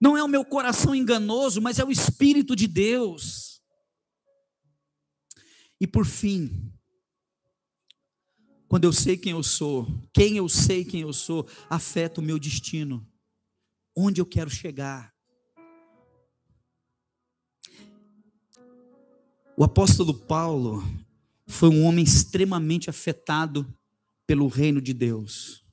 Não 0.00 0.16
é 0.16 0.22
o 0.22 0.28
meu 0.28 0.44
coração 0.44 0.94
enganoso, 0.94 1.60
mas 1.60 1.80
é 1.80 1.84
o 1.84 1.90
Espírito 1.90 2.54
de 2.54 2.68
Deus. 2.68 3.57
E 5.80 5.86
por 5.86 6.04
fim, 6.04 6.72
quando 8.68 8.84
eu 8.84 8.92
sei 8.92 9.16
quem 9.16 9.32
eu 9.32 9.42
sou, 9.42 9.86
quem 10.12 10.36
eu 10.36 10.48
sei 10.48 10.84
quem 10.84 11.00
eu 11.00 11.12
sou, 11.12 11.48
afeta 11.70 12.20
o 12.20 12.24
meu 12.24 12.38
destino, 12.38 13.06
onde 13.96 14.20
eu 14.20 14.26
quero 14.26 14.50
chegar. 14.50 15.14
O 19.56 19.64
apóstolo 19.64 20.14
Paulo 20.14 20.84
foi 21.46 21.68
um 21.68 21.84
homem 21.84 22.04
extremamente 22.04 22.90
afetado 22.90 23.66
pelo 24.26 24.46
reino 24.46 24.80
de 24.80 24.92
Deus. 24.92 25.64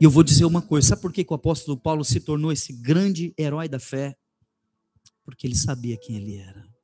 E 0.00 0.04
eu 0.04 0.10
vou 0.10 0.22
dizer 0.22 0.44
uma 0.44 0.62
coisa: 0.62 0.88
sabe 0.88 1.02
por 1.02 1.12
que, 1.12 1.24
o 1.28 1.34
apóstolo 1.34 1.78
Paulo 1.78 2.04
se 2.04 2.18
tornou 2.20 2.50
esse 2.50 2.72
grande 2.72 3.34
herói 3.38 3.68
da 3.68 3.78
fé? 3.78 4.16
Porque 5.24 5.46
ele 5.46 5.54
sabia 5.54 5.96
quem 5.96 6.16
ele 6.16 6.36
era. 6.36 6.75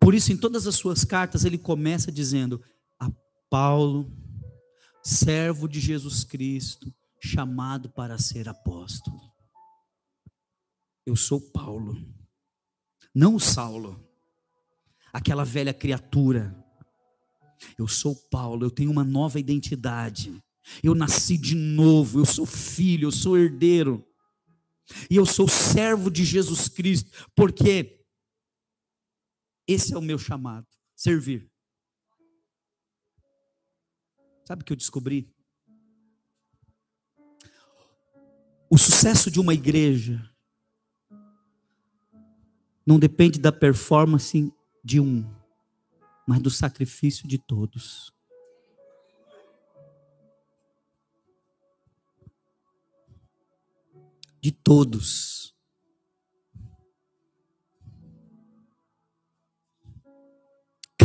Por 0.00 0.14
isso, 0.14 0.32
em 0.32 0.36
todas 0.36 0.66
as 0.66 0.76
suas 0.76 1.04
cartas, 1.04 1.44
ele 1.44 1.58
começa 1.58 2.10
dizendo: 2.10 2.62
A 2.98 3.10
Paulo, 3.50 4.10
servo 5.02 5.68
de 5.68 5.80
Jesus 5.80 6.24
Cristo, 6.24 6.92
chamado 7.20 7.90
para 7.90 8.18
ser 8.18 8.48
apóstolo. 8.48 9.20
Eu 11.04 11.16
sou 11.16 11.40
Paulo, 11.40 11.96
não 13.14 13.38
Saulo, 13.38 14.06
aquela 15.12 15.44
velha 15.44 15.72
criatura. 15.72 16.54
Eu 17.76 17.88
sou 17.88 18.14
Paulo, 18.14 18.64
eu 18.64 18.70
tenho 18.70 18.90
uma 18.90 19.04
nova 19.04 19.40
identidade. 19.40 20.32
Eu 20.82 20.94
nasci 20.94 21.36
de 21.36 21.54
novo, 21.54 22.20
eu 22.20 22.26
sou 22.26 22.46
filho, 22.46 23.06
eu 23.06 23.12
sou 23.12 23.36
herdeiro. 23.36 24.04
E 25.10 25.16
eu 25.16 25.26
sou 25.26 25.48
servo 25.48 26.10
de 26.10 26.24
Jesus 26.24 26.68
Cristo, 26.68 27.26
porque 27.34 27.97
esse 29.68 29.92
é 29.92 29.98
o 29.98 30.02
meu 30.02 30.18
chamado, 30.18 30.66
servir. 30.96 31.52
Sabe 34.46 34.62
o 34.62 34.64
que 34.64 34.72
eu 34.72 34.76
descobri? 34.76 35.30
O 38.70 38.78
sucesso 38.78 39.30
de 39.30 39.38
uma 39.38 39.52
igreja 39.52 40.26
não 42.86 42.98
depende 42.98 43.38
da 43.38 43.52
performance 43.52 44.50
de 44.82 44.98
um, 44.98 45.22
mas 46.26 46.40
do 46.40 46.50
sacrifício 46.50 47.28
de 47.28 47.36
todos. 47.36 48.10
De 54.40 54.50
todos. 54.50 55.57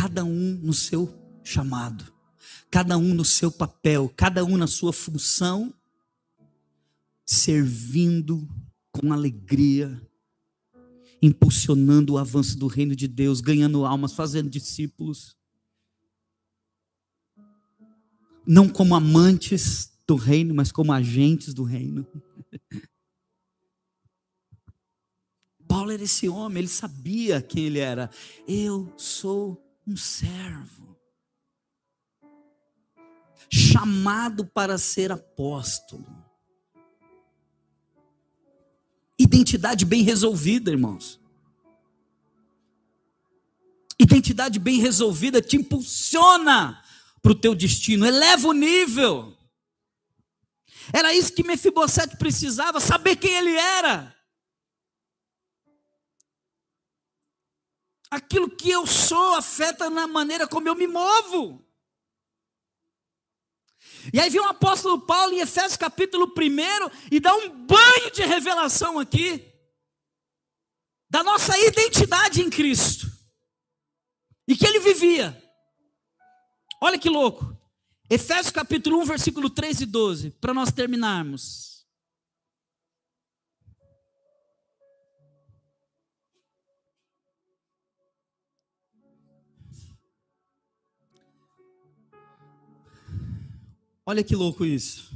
Cada 0.03 0.25
um 0.25 0.59
no 0.61 0.73
seu 0.73 1.07
chamado 1.43 2.13
cada 2.73 2.97
um 2.97 3.13
no 3.13 3.23
seu 3.23 3.51
papel, 3.51 4.11
cada 4.17 4.43
um 4.43 4.57
na 4.57 4.65
sua 4.65 4.91
função, 4.91 5.71
servindo 7.23 8.49
com 8.91 9.13
alegria, 9.13 10.01
impulsionando 11.21 12.13
o 12.13 12.17
avanço 12.17 12.57
do 12.57 12.65
reino 12.65 12.95
de 12.95 13.07
Deus, 13.07 13.41
ganhando 13.41 13.85
almas, 13.85 14.13
fazendo 14.13 14.49
discípulos. 14.49 15.37
Não 18.43 18.67
como 18.67 18.95
amantes 18.95 19.91
do 20.07 20.15
reino, 20.15 20.55
mas 20.55 20.71
como 20.71 20.91
agentes 20.91 21.53
do 21.53 21.63
reino. 21.63 22.07
Paulo 25.67 25.91
era 25.91 26.01
esse 26.01 26.27
homem, 26.27 26.57
ele 26.57 26.67
sabia 26.67 27.39
quem 27.39 27.65
ele 27.65 27.77
era. 27.77 28.09
Eu 28.47 28.91
sou 28.97 29.62
um 29.86 29.98
servo 29.98 30.98
chamado 33.50 34.46
para 34.46 34.78
ser 34.78 35.12
apóstolo. 35.12 36.06
Identidade 39.19 39.86
bem 39.86 40.02
resolvida, 40.02 40.72
irmãos. 40.72 41.19
Identidade 44.00 44.60
bem 44.60 44.80
resolvida 44.80 45.41
te 45.41 45.56
impulsiona 45.56 46.84
para 47.22 47.32
o 47.32 47.39
teu 47.39 47.54
destino, 47.54 48.06
eleva 48.06 48.48
o 48.48 48.54
nível. 48.54 49.38
Era 50.91 51.13
isso 51.13 51.34
que 51.34 51.43
Mefibosete 51.43 52.17
precisava, 52.17 52.80
saber 52.80 53.15
quem 53.15 53.34
ele 53.34 53.56
era. 53.56 54.13
Aquilo 58.13 58.47
que 58.47 58.69
eu 58.69 58.86
sou 58.86 59.34
afeta 59.34 59.89
na 59.89 60.06
maneira 60.06 60.47
como 60.47 60.67
eu 60.67 60.76
me 60.76 60.86
movo. 60.86 61.65
E 64.13 64.19
aí 64.19 64.30
vem 64.30 64.39
o 64.39 64.45
apóstolo 64.45 65.02
Paulo 65.02 65.34
em 65.34 65.39
Efésios 65.39 65.76
capítulo 65.76 66.32
1 66.38 66.91
e 67.12 67.19
dá 67.19 67.34
um 67.36 67.49
banho 67.65 68.12
de 68.13 68.21
revelação 68.23 68.99
aqui 68.99 69.43
da 71.10 71.23
nossa 71.23 71.58
identidade 71.58 72.39
em 72.39 72.52
Cristo. 72.52 73.12
E 74.47 74.56
que 74.56 74.67
ele 74.67 74.80
vivia. 74.80 75.36
Olha 76.80 76.99
que 76.99 77.10
louco. 77.10 77.58
Efésios 78.08 78.52
capítulo 78.52 78.99
1, 78.99 79.06
versículo 79.06 79.49
3 79.49 79.82
e 79.82 79.86
12, 79.88 80.30
para 80.39 80.54
nós 80.54 80.71
terminarmos. 80.71 81.72
Olha 94.05 94.23
que 94.23 94.35
louco 94.35 94.65
isso. 94.65 95.11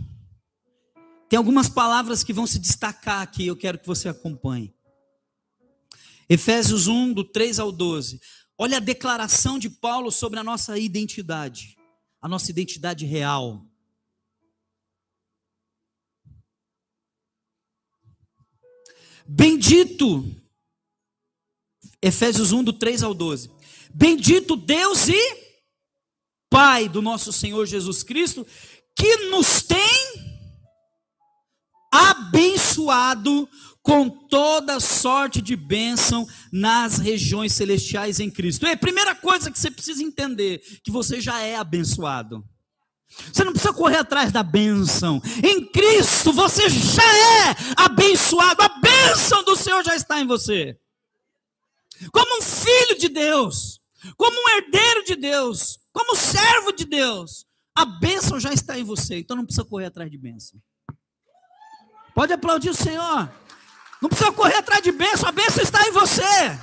Tem 1.29 1.37
algumas 1.37 1.67
palavras 1.67 2.23
que 2.23 2.31
vão 2.31 2.47
se 2.47 2.57
destacar 2.57 3.21
aqui, 3.21 3.45
eu 3.45 3.55
quero 3.55 3.77
que 3.77 3.87
você 3.87 4.07
acompanhe. 4.07 4.73
Efésios 6.29 6.87
1, 6.87 7.13
do 7.13 7.23
3 7.23 7.59
ao 7.59 7.71
12. 7.71 8.19
Olha 8.57 8.77
a 8.77 8.81
declaração 8.81 9.59
de 9.59 9.69
Paulo 9.69 10.11
sobre 10.11 10.39
a 10.39 10.43
nossa 10.43 10.77
identidade, 10.79 11.77
a 12.21 12.27
nossa 12.27 12.49
identidade 12.49 13.05
real. 13.05 13.65
Bendito, 19.27 20.23
Efésios 22.01 22.53
1, 22.53 22.63
do 22.63 22.73
3 22.73 23.03
ao 23.03 23.13
12. 23.13 23.51
Bendito 23.93 24.55
Deus 24.55 25.09
e 25.09 25.47
Pai 26.49 26.87
do 26.87 27.01
nosso 27.01 27.33
Senhor 27.33 27.65
Jesus 27.65 28.03
Cristo, 28.03 28.47
que 28.97 29.29
nos 29.29 29.61
tem 29.61 29.77
abençoado 31.93 33.47
com 33.81 34.09
toda 34.09 34.81
sorte 34.81 35.41
de 35.41 35.55
bênção 35.55 36.27
nas 36.51 36.97
regiões 36.97 37.53
celestiais 37.53 38.19
em 38.19 38.29
Cristo. 38.29 38.65
É 38.65 38.73
a 38.73 38.77
primeira 38.77 39.15
coisa 39.15 39.49
que 39.49 39.57
você 39.57 39.71
precisa 39.71 40.03
entender, 40.03 40.59
que 40.83 40.91
você 40.91 41.21
já 41.21 41.39
é 41.39 41.55
abençoado. 41.55 42.43
Você 43.31 43.43
não 43.43 43.53
precisa 43.53 43.73
correr 43.73 43.97
atrás 43.97 44.31
da 44.31 44.43
bênção. 44.43 45.21
Em 45.41 45.65
Cristo 45.71 46.33
você 46.33 46.67
já 46.67 47.01
é 47.01 47.55
abençoado. 47.77 48.61
A 48.61 48.67
bênção 48.67 49.43
do 49.45 49.55
Senhor 49.55 49.83
já 49.85 49.95
está 49.95 50.19
em 50.19 50.27
você. 50.27 50.77
Como 52.11 52.39
um 52.39 52.41
filho 52.41 52.99
de 52.99 53.07
Deus, 53.07 53.79
como 54.17 54.37
um 54.37 54.49
herdeiro 54.49 55.05
de 55.05 55.15
Deus, 55.15 55.79
como 55.93 56.15
servo 56.15 56.73
de 56.73 56.83
Deus. 56.83 57.45
A 57.77 57.85
bênção 57.85 58.39
já 58.39 58.51
está 58.51 58.79
em 58.79 58.83
você, 58.83 59.19
então 59.19 59.37
não 59.37 59.45
precisa 59.45 59.63
correr 59.63 59.85
atrás 59.85 60.09
de 60.09 60.17
bênção. 60.17 60.59
Pode 62.15 62.33
aplaudir 62.33 62.71
o 62.71 62.73
Senhor. 62.73 63.31
Não 64.01 64.09
precisa 64.09 64.31
correr 64.31 64.55
atrás 64.55 64.81
de 64.81 64.91
bênção, 64.91 65.29
a 65.29 65.31
bênção 65.31 65.61
está 65.61 65.87
em 65.87 65.91
você. 65.91 66.59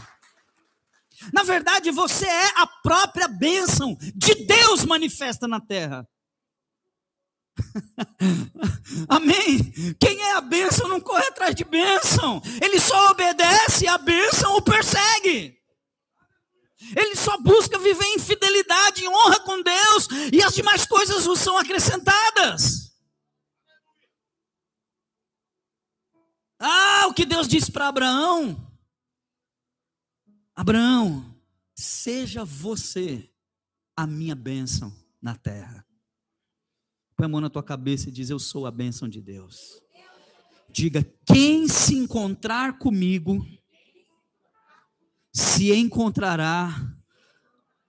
Na 1.32 1.44
verdade, 1.44 1.92
você 1.92 2.26
é 2.26 2.60
a 2.60 2.66
própria 2.66 3.28
bênção 3.28 3.96
de 4.16 4.34
Deus 4.44 4.84
manifesta 4.84 5.46
na 5.46 5.60
terra. 5.60 6.04
Amém? 9.08 9.72
Quem 10.00 10.20
é 10.20 10.32
a 10.32 10.40
bênção 10.40 10.88
não 10.88 11.00
corre 11.00 11.28
atrás 11.28 11.54
de 11.54 11.62
bênção, 11.62 12.42
ele 12.60 12.80
só 12.80 13.12
obedece 13.12 13.84
e 13.84 13.88
a 13.88 13.98
bênção 13.98 14.56
o 14.56 14.62
persegue. 14.62 15.63
Ele 16.96 17.16
só 17.16 17.38
busca 17.38 17.78
viver 17.78 18.04
em 18.04 18.18
fidelidade, 18.18 19.04
em 19.04 19.08
honra 19.08 19.40
com 19.40 19.62
Deus, 19.62 20.08
e 20.32 20.42
as 20.42 20.54
demais 20.54 20.86
coisas 20.86 21.26
nos 21.26 21.40
são 21.40 21.56
acrescentadas. 21.56 22.92
Ah, 26.58 27.06
o 27.08 27.14
que 27.14 27.26
Deus 27.26 27.48
disse 27.48 27.70
para 27.70 27.88
Abraão: 27.88 28.72
Abraão, 30.54 31.34
seja 31.74 32.44
você 32.44 33.30
a 33.96 34.06
minha 34.06 34.34
bênção 34.34 34.94
na 35.20 35.34
terra. 35.34 35.86
Põe 37.16 37.26
a 37.26 37.28
mão 37.28 37.40
na 37.40 37.50
tua 37.50 37.62
cabeça 37.62 38.08
e 38.08 38.12
diz: 38.12 38.30
Eu 38.30 38.38
sou 38.38 38.66
a 38.66 38.70
bênção 38.70 39.08
de 39.08 39.20
Deus. 39.20 39.80
Diga: 40.70 41.04
quem 41.26 41.68
se 41.68 41.94
encontrar 41.94 42.78
comigo 42.78 43.46
se 45.34 45.72
encontrará 45.74 46.72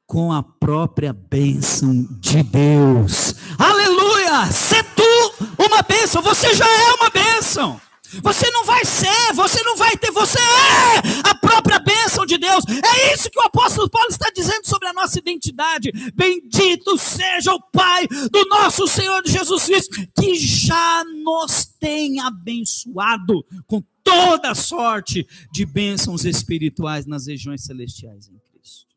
com 0.08 0.32
a 0.34 0.42
própria 0.42 1.14
bênção 1.14 2.08
de 2.20 2.42
Deus. 2.42 3.36
Aleluia! 3.60 4.52
Se 4.52 4.82
tu 4.84 5.64
uma 5.64 5.84
bênção, 5.84 6.22
você 6.22 6.54
já 6.56 6.68
é 6.68 6.94
uma 6.94 7.10
bênção. 7.10 7.80
Você 8.24 8.50
não 8.52 8.64
vai 8.64 8.86
ser, 8.86 9.34
você 9.34 9.62
não 9.64 9.76
vai 9.76 9.98
ter, 9.98 10.10
você 10.12 10.40
é 10.40 11.30
a 11.30 11.36
própria 11.36 11.80
bênção 11.80 12.26
de 12.26 12.38
Deus. 12.38 12.64
É 12.68 13.14
isso 13.14 13.30
que 13.30 13.40
o 13.40 13.44
apóstolo 13.44 13.90
Paulo 13.90 14.10
está 14.10 14.30
dizendo 14.34 14.66
sobre 14.66 14.88
a 14.88 14.94
nossa 14.94 15.20
identidade. 15.20 15.92
Bendito 16.14 16.98
seja 16.98 17.54
o 17.54 17.62
Pai 17.72 18.08
do 18.08 18.46
nosso 18.48 18.88
Senhor 18.88 19.22
Jesus 19.26 19.66
Cristo, 19.66 20.08
que 20.18 20.36
já 20.36 21.04
nos 21.24 21.66
tem 21.66 22.20
abençoado 22.22 23.44
com 23.68 23.84
toda 24.06 24.54
sorte 24.54 25.28
de 25.52 25.66
bênçãos 25.66 26.24
espirituais 26.24 27.08
nas 27.08 27.26
regiões 27.26 27.64
celestiais 27.66 28.30
em 28.30 28.38
Cristo. 28.38 28.96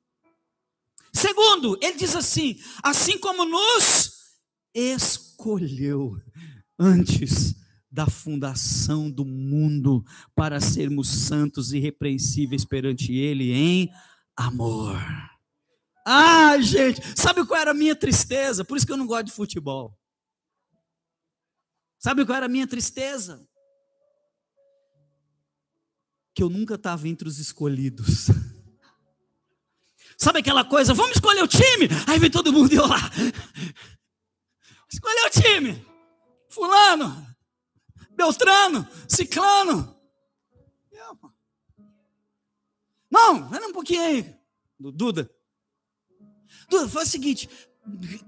Segundo, 1.13 1.79
ele 1.81 1.97
diz 1.97 2.15
assim: 2.15 2.61
assim 2.83 3.19
como 3.19 3.45
nos 3.45 4.13
escolheu 4.75 6.17
antes 6.79 7.57
da 7.91 8.07
fundação 8.07 9.11
do 9.11 9.25
mundo 9.25 10.05
para 10.35 10.61
sermos 10.61 11.09
santos 11.09 11.73
e 11.73 11.79
irrepreensíveis 11.79 12.65
perante 12.65 13.15
Ele 13.15 13.51
em 13.53 13.91
amor. 14.37 15.01
Ah, 16.07 16.59
gente, 16.61 17.01
sabe 17.19 17.45
qual 17.47 17.61
era 17.61 17.71
a 17.71 17.75
minha 17.75 17.97
tristeza? 17.97 18.65
Por 18.65 18.77
isso 18.77 18.87
que 18.87 18.93
eu 18.93 18.97
não 18.97 19.07
gosto 19.07 19.27
de 19.27 19.33
futebol. 19.33 19.99
Sabe 21.99 22.25
qual 22.25 22.37
era 22.37 22.47
a 22.47 22.49
minha 22.49 22.67
tristeza? 22.67 23.48
Que 26.39 26.43
eu 26.45 26.49
nunca 26.49 26.77
estava 26.77 27.09
entre 27.09 27.27
os 27.27 27.41
escolhidos. 27.41 28.29
Sabe 30.17 30.39
aquela 30.39 30.65
coisa, 30.65 30.95
vamos 30.95 31.17
escolher 31.17 31.43
o 31.43 31.49
time? 31.49 31.89
Aí 32.07 32.17
vem 32.17 32.31
todo 32.31 32.53
mundo 32.53 32.73
e 32.73 32.77
eu 32.77 32.87
lá. 32.87 33.11
Escolher 34.89 35.27
o 35.27 35.31
time. 35.31 35.85
Fulano, 36.49 37.27
Beltrano, 38.11 38.87
Ciclano. 39.09 40.01
Não, 43.11 43.49
vai 43.49 43.65
um 43.65 43.73
pouquinho 43.73 44.03
aí. 44.03 44.37
Duda. 44.79 45.29
Duda, 46.71 46.89
faz 46.89 47.09
o 47.09 47.11
seguinte, 47.11 47.51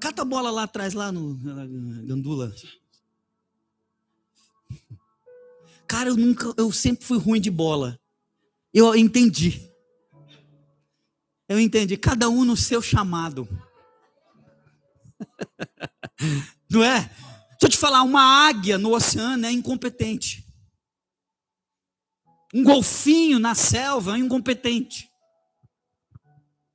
cata 0.00 0.22
a 0.22 0.24
bola 0.24 0.50
lá 0.50 0.64
atrás, 0.64 0.94
lá 0.94 1.12
no 1.12 1.36
Gandula. 2.08 2.52
Cara, 5.90 6.08
eu 6.08 6.16
nunca, 6.16 6.54
eu 6.56 6.70
sempre 6.70 7.04
fui 7.04 7.18
ruim 7.18 7.40
de 7.40 7.50
bola. 7.50 7.98
Eu 8.72 8.94
entendi. 8.94 9.68
Eu 11.48 11.58
entendi. 11.58 11.96
Cada 11.96 12.28
um 12.28 12.44
no 12.44 12.56
seu 12.56 12.80
chamado. 12.80 13.48
Não 16.70 16.84
é? 16.84 17.00
Deixa 17.00 17.64
eu 17.64 17.68
te 17.70 17.76
falar, 17.76 18.04
uma 18.04 18.22
águia 18.22 18.78
no 18.78 18.94
oceano 18.94 19.44
é 19.44 19.50
incompetente. 19.50 20.46
Um 22.54 22.62
golfinho 22.62 23.40
na 23.40 23.56
selva 23.56 24.14
é 24.14 24.20
incompetente. 24.20 25.10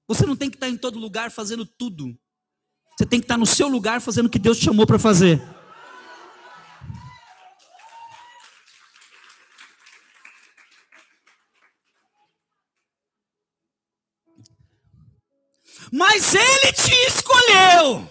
Você 0.09 0.25
não 0.25 0.35
tem 0.35 0.49
que 0.49 0.57
estar 0.57 0.67
em 0.67 0.77
todo 0.77 0.99
lugar 0.99 1.31
fazendo 1.31 1.65
tudo. 1.65 2.13
Você 2.97 3.05
tem 3.05 3.21
que 3.21 3.23
estar 3.23 3.37
no 3.37 3.45
seu 3.45 3.69
lugar 3.69 4.01
fazendo 4.01 4.25
o 4.25 4.29
que 4.29 4.37
Deus 4.37 4.57
te 4.57 4.65
chamou 4.65 4.85
para 4.85 4.99
fazer. 4.99 5.41
Mas 15.95 16.35
Ele 16.35 16.73
te 16.73 16.93
escolheu. 17.07 18.05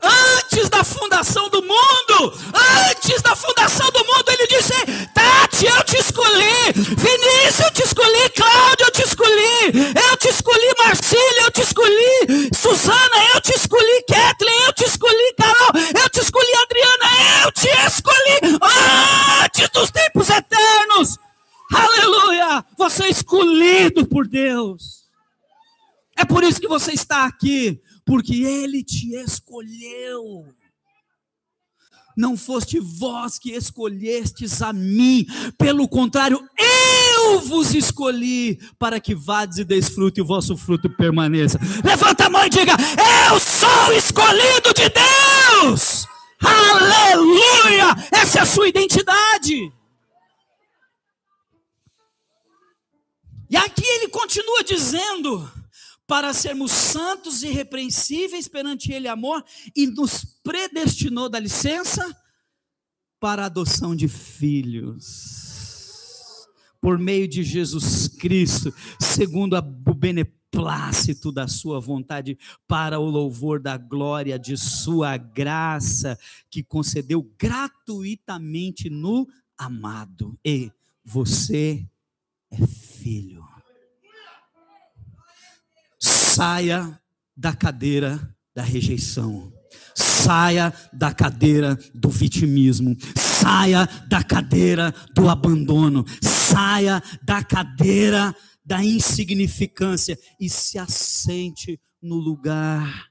Antes 0.00 0.70
da 0.70 0.82
fundação 0.82 1.50
do 1.50 1.60
mundo, 1.60 2.32
antes 2.88 3.20
da 3.20 3.36
fundação 3.36 3.90
do 3.90 3.98
mundo, 4.06 4.30
ele 4.30 4.46
disse: 4.46 4.72
Tati, 5.12 5.66
eu 5.66 5.84
te 5.84 5.98
escolhi, 5.98 6.72
Vinícius, 6.72 7.60
eu 7.60 7.70
te 7.72 7.82
escolhi, 7.82 8.30
Cláudio, 8.30 8.86
eu 8.86 8.90
te 8.92 9.02
escolhi, 9.02 9.92
eu 10.08 10.16
te 10.16 10.28
escolhi, 10.28 10.74
Marcília, 10.78 11.42
eu 11.42 11.50
te 11.50 11.60
escolhi, 11.62 12.50
Suzana, 12.56 13.24
eu 13.34 13.40
te 13.40 13.54
escolhi, 13.54 14.04
Kathleen, 14.08 14.62
eu 14.66 14.72
te 14.72 14.84
escolhi, 14.84 15.34
Carol, 15.36 15.82
eu 16.02 16.08
te 16.10 16.20
escolhi, 16.20 16.54
Adriana, 16.62 17.44
eu 17.44 17.52
te 17.52 17.68
escolhi. 17.86 18.60
Antes 19.42 19.68
dos 19.74 19.90
tempos 19.90 20.30
eternos. 20.30 21.18
Aleluia! 21.74 22.64
Você 22.78 23.04
é 23.04 23.10
escolhido 23.10 24.06
por 24.06 24.26
Deus. 24.26 24.97
É 26.18 26.24
por 26.24 26.42
isso 26.42 26.60
que 26.60 26.66
você 26.66 26.92
está 26.92 27.24
aqui, 27.26 27.80
porque 28.04 28.34
Ele 28.42 28.82
te 28.82 29.14
escolheu. 29.14 30.52
Não 32.16 32.36
foste 32.36 32.80
vós 32.80 33.38
que 33.38 33.52
escolhestes 33.52 34.60
a 34.60 34.72
mim, 34.72 35.24
pelo 35.56 35.86
contrário, 35.86 36.44
eu 36.58 37.40
vos 37.42 37.72
escolhi 37.72 38.58
para 38.76 38.98
que 38.98 39.14
vades 39.14 39.58
e 39.58 39.64
desfrute 39.64 40.18
e 40.18 40.22
o 40.22 40.26
vosso 40.26 40.56
fruto 40.56 40.90
permaneça. 40.90 41.60
Levanta 41.84 42.26
a 42.26 42.30
mão 42.30 42.44
e 42.44 42.50
diga: 42.50 42.72
Eu 43.30 43.38
sou 43.38 43.92
escolhido 43.92 44.74
de 44.74 44.90
Deus. 44.90 46.04
Aleluia! 46.42 47.94
Essa 48.10 48.40
é 48.40 48.42
a 48.42 48.46
sua 48.46 48.68
identidade. 48.68 49.72
E 53.48 53.56
aqui 53.56 53.86
ele 53.86 54.08
continua 54.08 54.64
dizendo: 54.64 55.57
para 56.08 56.32
sermos 56.32 56.72
santos 56.72 57.42
e 57.42 57.48
irrepreensíveis 57.48 58.48
perante 58.48 58.90
Ele, 58.90 59.06
amor, 59.06 59.44
e 59.76 59.86
nos 59.86 60.24
predestinou, 60.42 61.28
da 61.28 61.38
licença, 61.38 62.16
para 63.20 63.42
a 63.42 63.46
adoção 63.46 63.94
de 63.94 64.08
filhos, 64.08 64.96
por 66.80 66.98
meio 66.98 67.28
de 67.28 67.42
Jesus 67.42 68.08
Cristo, 68.08 68.72
segundo 68.98 69.54
a, 69.54 69.58
o 69.58 69.94
beneplácito 69.94 71.30
da 71.30 71.46
Sua 71.46 71.78
vontade, 71.78 72.38
para 72.66 72.98
o 72.98 73.04
louvor 73.04 73.60
da 73.60 73.76
glória 73.76 74.38
de 74.38 74.56
Sua 74.56 75.18
graça, 75.18 76.18
que 76.50 76.64
concedeu 76.64 77.22
gratuitamente 77.38 78.88
no 78.88 79.28
amado. 79.58 80.38
E 80.42 80.72
você 81.04 81.86
é 82.50 82.66
filho 82.66 83.47
Saia 86.38 86.96
da 87.36 87.52
cadeira 87.52 88.32
da 88.54 88.62
rejeição. 88.62 89.52
Saia 89.92 90.72
da 90.92 91.12
cadeira 91.12 91.76
do 91.92 92.08
vitimismo. 92.10 92.96
Saia 93.16 93.88
da 94.06 94.22
cadeira 94.22 94.94
do 95.16 95.28
abandono. 95.28 96.04
Saia 96.22 97.02
da 97.24 97.42
cadeira 97.42 98.32
da 98.64 98.84
insignificância 98.84 100.16
e 100.40 100.48
se 100.48 100.78
assente 100.78 101.80
no 102.00 102.14
lugar 102.14 103.08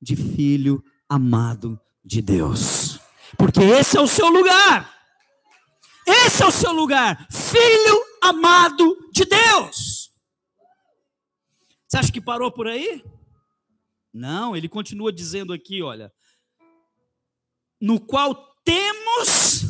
de 0.00 0.16
filho 0.16 0.82
amado 1.06 1.78
de 2.02 2.22
Deus. 2.22 2.98
Porque 3.36 3.60
esse 3.60 3.98
é 3.98 4.00
o 4.00 4.08
seu 4.08 4.30
lugar. 4.30 4.90
Esse 6.08 6.42
é 6.42 6.46
o 6.46 6.50
seu 6.50 6.72
lugar, 6.72 7.26
filho 7.30 8.02
amado 8.22 8.96
de 9.12 9.26
Deus. 9.26 9.99
Você 11.90 11.96
acha 11.98 12.12
que 12.12 12.20
parou 12.20 12.52
por 12.52 12.68
aí? 12.68 13.04
Não, 14.12 14.56
ele 14.56 14.68
continua 14.68 15.12
dizendo 15.12 15.52
aqui, 15.52 15.82
olha, 15.82 16.12
no 17.80 17.98
qual 17.98 18.54
temos 18.64 19.64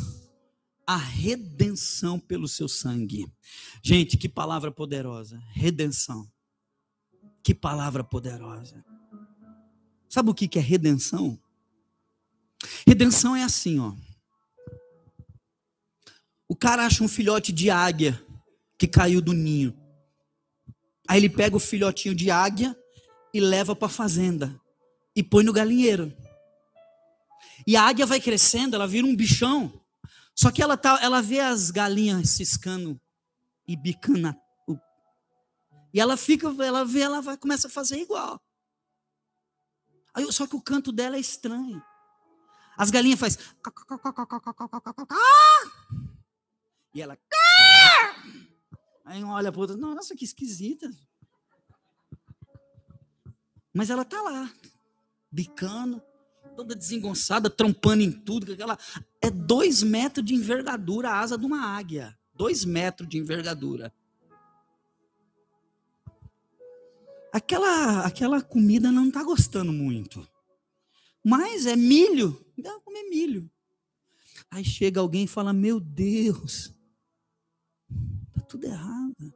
a 0.85 0.95
redenção 0.95 2.19
pelo 2.19 2.47
seu 2.47 2.67
sangue. 2.67 3.25
Gente, 3.81 4.17
que 4.17 4.29
palavra 4.29 4.71
poderosa, 4.71 5.41
redenção. 5.51 6.29
Que 7.43 7.55
palavra 7.55 8.03
poderosa. 8.03 8.85
Sabe 10.07 10.29
o 10.29 10.33
que 10.33 10.59
é 10.59 10.61
redenção? 10.61 11.39
Redenção 12.85 13.35
é 13.35 13.43
assim, 13.43 13.79
ó. 13.79 13.95
O 16.47 16.55
cara 16.55 16.85
acha 16.85 17.03
um 17.03 17.07
filhote 17.07 17.51
de 17.51 17.71
águia 17.71 18.23
que 18.77 18.87
caiu 18.87 19.21
do 19.21 19.33
ninho. 19.33 19.80
Aí 21.11 21.17
ele 21.17 21.29
pega 21.29 21.57
o 21.57 21.59
filhotinho 21.59 22.15
de 22.15 22.31
águia 22.31 22.73
e 23.33 23.41
leva 23.41 23.75
para 23.75 23.87
a 23.87 23.91
fazenda 23.91 24.57
e 25.13 25.21
põe 25.21 25.43
no 25.43 25.51
galinheiro. 25.51 26.15
E 27.67 27.75
a 27.75 27.83
águia 27.83 28.05
vai 28.05 28.21
crescendo, 28.21 28.77
ela 28.77 28.87
vira 28.87 29.05
um 29.05 29.13
bichão. 29.13 29.83
Só 30.33 30.49
que 30.49 30.63
ela 30.63 30.77
tá, 30.77 30.99
ela 31.01 31.21
vê 31.21 31.41
as 31.41 31.69
galinhas 31.69 32.29
ciscando 32.29 32.97
e 33.67 33.75
bicando. 33.75 34.33
E 35.93 35.99
ela 35.99 36.15
fica, 36.15 36.47
ela 36.63 36.85
vê, 36.85 37.01
ela 37.01 37.21
vai 37.21 37.35
começa 37.35 37.67
a 37.67 37.69
fazer 37.69 37.97
igual. 37.99 38.41
Aí, 40.13 40.31
só 40.31 40.47
que 40.47 40.55
o 40.55 40.61
canto 40.61 40.93
dela 40.93 41.17
é 41.17 41.19
estranho. 41.19 41.83
As 42.77 42.89
galinhas 42.89 43.19
faz 43.19 43.37
e 46.93 47.01
ela 47.01 47.19
Aí 49.11 49.21
um 49.21 49.29
olha 49.29 49.51
para 49.51 49.59
outro, 49.59 49.75
nossa, 49.75 50.15
que 50.15 50.23
esquisita. 50.23 50.89
Mas 53.73 53.89
ela 53.89 54.05
tá 54.05 54.21
lá, 54.21 54.49
bicando, 55.29 56.01
toda 56.55 56.73
desengonçada, 56.73 57.49
trompando 57.49 58.03
em 58.03 58.09
tudo. 58.09 58.53
Aquela... 58.53 58.77
É 59.21 59.29
dois 59.29 59.83
metros 59.83 60.25
de 60.25 60.33
envergadura 60.33 61.09
a 61.09 61.19
asa 61.19 61.37
de 61.37 61.45
uma 61.45 61.61
águia. 61.61 62.17
Dois 62.33 62.63
metros 62.63 63.09
de 63.09 63.17
envergadura. 63.17 63.93
Aquela, 67.33 68.05
aquela 68.05 68.41
comida 68.41 68.93
não 68.93 69.09
está 69.09 69.23
gostando 69.23 69.73
muito. 69.73 70.25
Mas 71.21 71.65
é 71.65 71.75
milho. 71.75 72.45
Dá 72.57 72.79
comer 72.79 73.03
milho. 73.09 73.51
Aí 74.49 74.63
chega 74.63 75.01
alguém 75.01 75.25
e 75.25 75.27
fala: 75.27 75.51
Meu 75.51 75.81
Deus, 75.81 76.73
tudo 78.51 78.65
errado. 78.65 79.33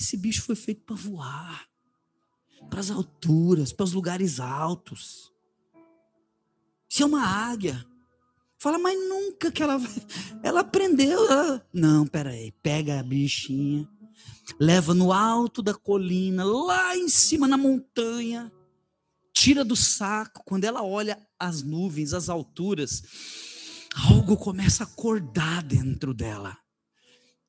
Esse 0.00 0.16
bicho 0.16 0.42
foi 0.42 0.56
feito 0.56 0.82
para 0.82 0.96
voar, 0.96 1.68
para 2.68 2.80
as 2.80 2.90
alturas, 2.90 3.72
para 3.72 3.84
os 3.84 3.92
lugares 3.92 4.40
altos. 4.40 5.32
Se 6.88 7.04
é 7.04 7.06
uma 7.06 7.24
águia, 7.24 7.86
fala, 8.58 8.78
mas 8.80 8.98
nunca 9.08 9.52
que 9.52 9.62
ela 9.62 9.78
ela 10.42 10.60
aprendeu. 10.60 11.24
Ela... 11.30 11.68
Não, 11.72 12.04
peraí, 12.04 12.50
pega 12.60 12.98
a 12.98 13.02
bichinha, 13.02 13.88
leva 14.58 14.92
no 14.92 15.12
alto 15.12 15.62
da 15.62 15.74
colina, 15.74 16.44
lá 16.44 16.96
em 16.96 17.08
cima 17.08 17.46
na 17.46 17.56
montanha, 17.56 18.52
tira 19.32 19.64
do 19.64 19.76
saco. 19.76 20.42
Quando 20.44 20.64
ela 20.64 20.82
olha 20.82 21.16
as 21.38 21.62
nuvens, 21.62 22.12
as 22.12 22.28
alturas, 22.28 23.47
algo 24.06 24.36
começa 24.36 24.84
a 24.84 24.86
acordar 24.86 25.62
dentro 25.62 26.14
dela. 26.14 26.56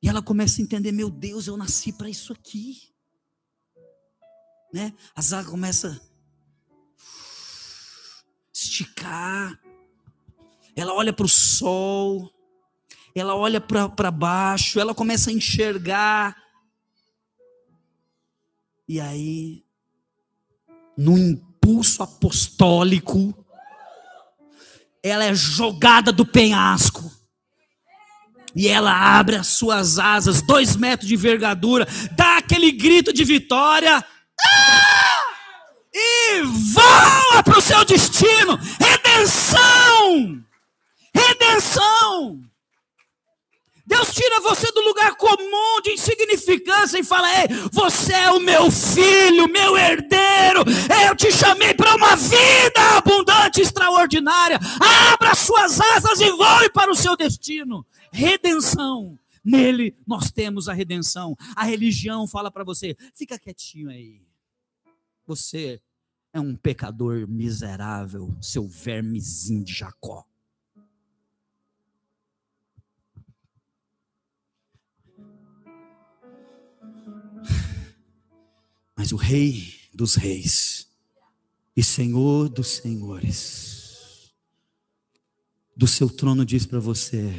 E 0.02 0.08
ela 0.08 0.22
começa 0.22 0.60
a 0.60 0.64
entender: 0.64 0.92
meu 0.92 1.10
Deus, 1.10 1.46
eu 1.46 1.56
nasci 1.56 1.92
para 1.92 2.08
isso 2.08 2.32
aqui. 2.32 2.90
Né? 4.72 4.94
As 5.14 5.32
águas 5.32 5.50
começam 5.50 5.92
a 5.92 6.00
esticar. 8.52 9.60
Ela 10.76 10.94
olha 10.94 11.12
para 11.12 11.26
o 11.26 11.28
sol, 11.28 12.32
ela 13.14 13.34
olha 13.34 13.60
para 13.60 14.10
baixo, 14.10 14.78
ela 14.80 14.94
começa 14.94 15.30
a 15.30 15.32
enxergar. 15.32 16.36
E 18.88 19.00
aí, 19.00 19.64
no 20.96 21.18
impulso 21.18 22.02
apostólico, 22.02 23.39
ela 25.02 25.24
é 25.24 25.34
jogada 25.34 26.12
do 26.12 26.26
penhasco. 26.26 27.10
E 28.54 28.66
ela 28.66 28.92
abre 28.92 29.36
as 29.36 29.46
suas 29.46 29.98
asas, 29.98 30.42
dois 30.42 30.76
metros 30.76 31.08
de 31.08 31.14
envergadura, 31.14 31.86
dá 32.12 32.38
aquele 32.38 32.72
grito 32.72 33.12
de 33.12 33.24
vitória. 33.24 33.96
Ah! 33.96 35.20
E 35.94 36.42
voa 36.42 37.42
para 37.44 37.58
o 37.58 37.62
seu 37.62 37.84
destino. 37.84 38.58
Redenção! 38.78 40.42
Redenção! 41.14 42.49
Deus 43.90 44.12
tira 44.14 44.38
você 44.40 44.70
do 44.70 44.82
lugar 44.82 45.16
comum 45.16 45.82
de 45.82 45.90
insignificância 45.90 46.96
e 46.96 47.02
fala: 47.02 47.28
Ei, 47.40 47.48
você 47.72 48.12
é 48.12 48.30
o 48.30 48.38
meu 48.38 48.70
filho, 48.70 49.48
meu 49.48 49.76
herdeiro. 49.76 50.62
Eu 51.08 51.16
te 51.16 51.32
chamei 51.32 51.74
para 51.74 51.96
uma 51.96 52.14
vida 52.14 52.96
abundante, 52.96 53.60
extraordinária. 53.60 54.60
Abra 55.12 55.34
suas 55.34 55.80
asas 55.80 56.20
e 56.20 56.30
voe 56.30 56.70
para 56.72 56.92
o 56.92 56.94
seu 56.94 57.16
destino. 57.16 57.84
Redenção. 58.12 59.18
Nele 59.44 59.96
nós 60.06 60.30
temos 60.30 60.68
a 60.68 60.72
redenção. 60.72 61.36
A 61.56 61.64
religião 61.64 62.28
fala 62.28 62.48
para 62.48 62.62
você: 62.62 62.96
fica 63.12 63.40
quietinho 63.40 63.90
aí. 63.90 64.22
Você 65.26 65.82
é 66.32 66.38
um 66.38 66.54
pecador 66.54 67.26
miserável, 67.26 68.32
seu 68.40 68.68
vermezinho 68.68 69.64
de 69.64 69.74
Jacó. 69.74 70.29
Mas 78.96 79.12
o 79.12 79.16
Rei 79.16 79.74
dos 79.94 80.14
Reis 80.14 80.88
e 81.76 81.82
Senhor 81.82 82.48
dos 82.48 82.68
Senhores, 82.68 84.32
do 85.76 85.86
seu 85.86 86.10
trono 86.10 86.44
diz 86.44 86.66
para 86.66 86.78
você: 86.78 87.32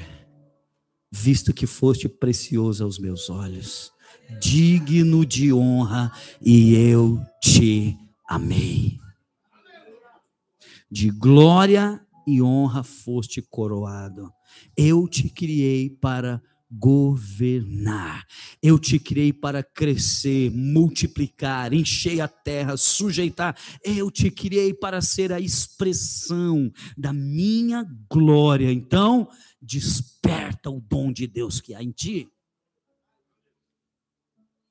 visto 1.12 1.54
que 1.54 1.68
foste 1.68 2.08
precioso 2.08 2.84
aos 2.84 2.98
meus 2.98 3.30
olhos, 3.30 3.92
digno 4.40 5.26
de 5.26 5.52
honra, 5.52 6.12
e 6.42 6.74
eu 6.74 7.24
te 7.42 7.98
amei. 8.28 8.98
De 10.90 11.10
glória 11.10 12.06
e 12.26 12.42
honra 12.42 12.84
foste 12.84 13.42
coroado. 13.42 14.32
Eu 14.76 15.08
te 15.08 15.30
criei 15.30 15.90
para 15.90 16.42
governar. 16.72 18.26
Eu 18.62 18.80
te 18.80 18.98
criei 18.98 19.34
para 19.34 19.62
crescer, 19.62 20.50
multiplicar, 20.52 21.74
encher 21.74 22.22
a 22.22 22.28
terra, 22.28 22.78
sujeitar. 22.78 23.58
Eu 23.84 24.10
te 24.10 24.32
criei 24.32 24.74
para 24.74 25.02
ser 25.02 25.34
a 25.34 25.40
expressão 25.40 26.72
da 26.98 27.12
minha 27.12 27.86
glória. 28.10 28.72
Então, 28.72 29.28
desperta 29.62 30.70
o 30.70 30.80
dom 30.80 31.12
de 31.12 31.28
Deus 31.28 31.60
que 31.60 31.74
há 31.74 31.84
em 31.84 31.92
ti. 31.92 32.30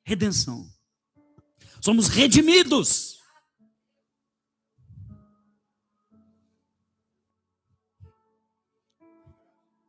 Redenção. 0.04 0.66
Somos 1.80 2.08
redimidos. 2.08 3.18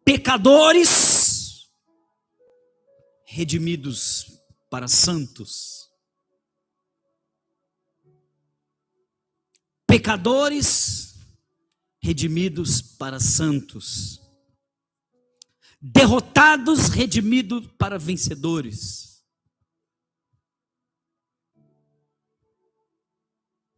Pecadores 0.03 1.20
redimidos 3.34 4.41
para 4.69 4.88
santos. 4.88 5.89
Pecadores 9.86 11.15
redimidos 12.01 12.82
para 12.82 13.19
santos. 13.19 14.21
Derrotados 15.79 16.89
redimidos 16.89 17.67
para 17.77 17.97
vencedores. 17.97 19.25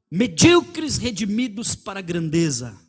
Medíocres 0.09 0.97
redimidos 0.97 1.75
para 1.75 2.01
grandeza. 2.01 2.79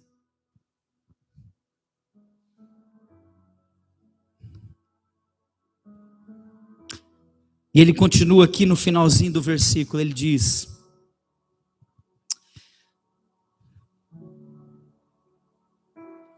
E 7.75 7.81
ele 7.81 7.93
continua 7.93 8.45
aqui 8.45 8.64
no 8.64 8.77
finalzinho 8.77 9.33
do 9.33 9.43
versículo, 9.43 10.01
ele 10.01 10.12
diz: 10.12 10.68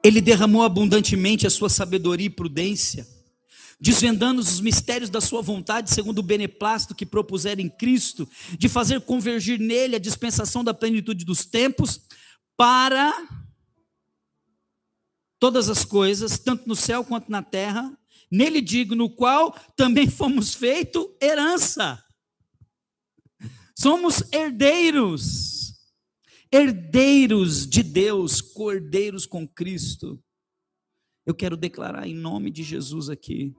Ele 0.02 0.20
derramou 0.20 0.62
abundantemente 0.62 1.46
a 1.46 1.50
sua 1.50 1.68
sabedoria 1.68 2.28
e 2.28 2.30
prudência, 2.30 3.06
desvendando 3.78 4.40
os 4.40 4.60
mistérios 4.60 5.10
da 5.10 5.20
sua 5.20 5.42
vontade, 5.42 5.90
segundo 5.90 6.20
o 6.20 6.22
beneplácito 6.22 6.94
que 6.94 7.04
propusera 7.04 7.60
em 7.60 7.68
Cristo, 7.68 8.26
de 8.56 8.68
fazer 8.68 9.02
convergir 9.02 9.58
nele 9.58 9.96
a 9.96 10.00
dispensação 10.00 10.64
da 10.64 10.72
plenitude 10.72 11.24
dos 11.24 11.44
tempos, 11.44 12.00
para 12.56 13.12
todas 15.38 15.68
as 15.68 15.84
coisas, 15.84 16.38
tanto 16.38 16.66
no 16.66 16.74
céu 16.74 17.04
quanto 17.04 17.30
na 17.30 17.42
terra, 17.42 17.92
Nele 18.36 18.60
digo, 18.60 18.94
no 18.94 19.08
qual 19.08 19.52
também 19.74 20.10
fomos 20.10 20.54
feito 20.54 21.16
herança. 21.22 22.04
Somos 23.74 24.22
herdeiros, 24.30 25.72
herdeiros 26.52 27.66
de 27.66 27.82
Deus, 27.82 28.42
cordeiros 28.42 29.24
com 29.24 29.48
Cristo. 29.48 30.22
Eu 31.24 31.34
quero 31.34 31.56
declarar 31.56 32.06
em 32.06 32.14
nome 32.14 32.50
de 32.50 32.62
Jesus 32.62 33.08
aqui 33.08 33.54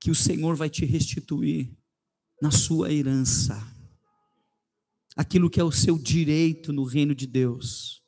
que 0.00 0.12
o 0.12 0.14
Senhor 0.14 0.54
vai 0.54 0.70
te 0.70 0.84
restituir 0.84 1.76
na 2.40 2.52
sua 2.52 2.92
herança 2.92 3.60
aquilo 5.16 5.50
que 5.50 5.60
é 5.60 5.64
o 5.64 5.72
seu 5.72 5.98
direito 5.98 6.72
no 6.72 6.84
reino 6.84 7.16
de 7.16 7.26
Deus 7.26 7.99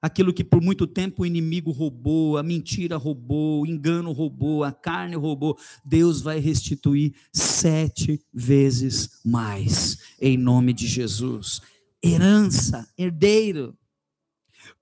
aquilo 0.00 0.32
que 0.32 0.42
por 0.42 0.62
muito 0.62 0.86
tempo 0.86 1.22
o 1.22 1.26
inimigo 1.26 1.70
roubou, 1.70 2.38
a 2.38 2.42
mentira 2.42 2.96
roubou, 2.96 3.62
o 3.62 3.66
engano 3.66 4.12
roubou, 4.12 4.64
a 4.64 4.72
carne 4.72 5.16
roubou, 5.16 5.58
Deus 5.84 6.20
vai 6.20 6.38
restituir 6.38 7.14
sete 7.32 8.24
vezes 8.32 9.20
mais, 9.24 9.98
em 10.20 10.36
nome 10.36 10.72
de 10.72 10.86
Jesus. 10.86 11.60
Herança, 12.02 12.88
herdeiro, 12.96 13.76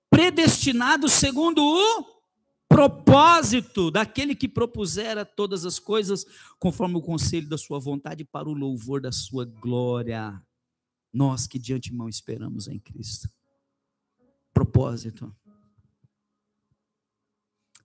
predestinado 0.08 1.08
segundo 1.08 1.60
o 1.60 2.18
propósito 2.68 3.90
daquele 3.90 4.36
que 4.36 4.48
propusera 4.48 5.24
todas 5.24 5.64
as 5.64 5.78
coisas 5.78 6.24
conforme 6.60 6.96
o 6.96 7.02
conselho 7.02 7.48
da 7.48 7.58
sua 7.58 7.80
vontade 7.80 8.24
para 8.24 8.48
o 8.48 8.54
louvor 8.54 9.00
da 9.00 9.10
sua 9.10 9.44
glória. 9.44 10.40
Nós 11.12 11.46
que 11.46 11.58
de 11.58 11.74
antemão 11.74 12.08
esperamos 12.08 12.68
em 12.68 12.78
Cristo 12.78 13.28
propósito. 14.58 15.32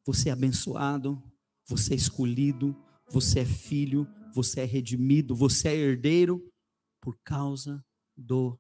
Você 0.04 0.30
é 0.30 0.32
abençoado, 0.32 1.22
você 1.68 1.94
é 1.94 1.96
escolhido, 1.96 2.76
você 3.12 3.42
é 3.42 3.46
filho, 3.46 4.08
você 4.34 4.62
é 4.62 4.66
redimido, 4.66 5.36
você 5.36 5.68
é 5.70 5.76
herdeiro 5.76 6.52
por 7.00 7.16
causa 7.24 7.86
do 8.18 8.60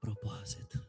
propósito. 0.00 0.80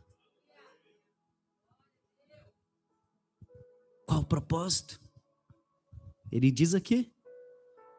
Qual 4.07 4.21
o 4.21 4.25
propósito? 4.25 5.01
Ele 6.31 6.49
diz 6.49 6.73
aqui: 6.73 7.13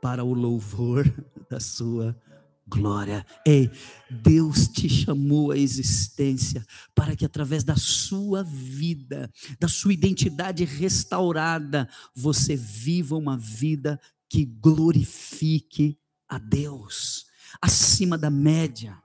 para 0.00 0.24
o 0.24 0.32
louvor 0.32 1.04
da 1.50 1.60
sua 1.60 2.18
glória. 2.66 3.24
Ei, 3.46 3.70
Deus 4.10 4.68
te 4.68 4.88
chamou 4.88 5.50
à 5.50 5.58
existência 5.58 6.64
para 6.94 7.14
que 7.14 7.24
através 7.24 7.62
da 7.62 7.76
sua 7.76 8.42
vida, 8.42 9.30
da 9.58 9.68
sua 9.68 9.92
identidade 9.92 10.64
restaurada, 10.64 11.88
você 12.14 12.56
viva 12.56 13.16
uma 13.16 13.36
vida 13.36 14.00
que 14.28 14.44
glorifique 14.44 15.98
a 16.28 16.38
Deus, 16.38 17.26
acima 17.60 18.16
da 18.18 18.30
média. 18.30 19.00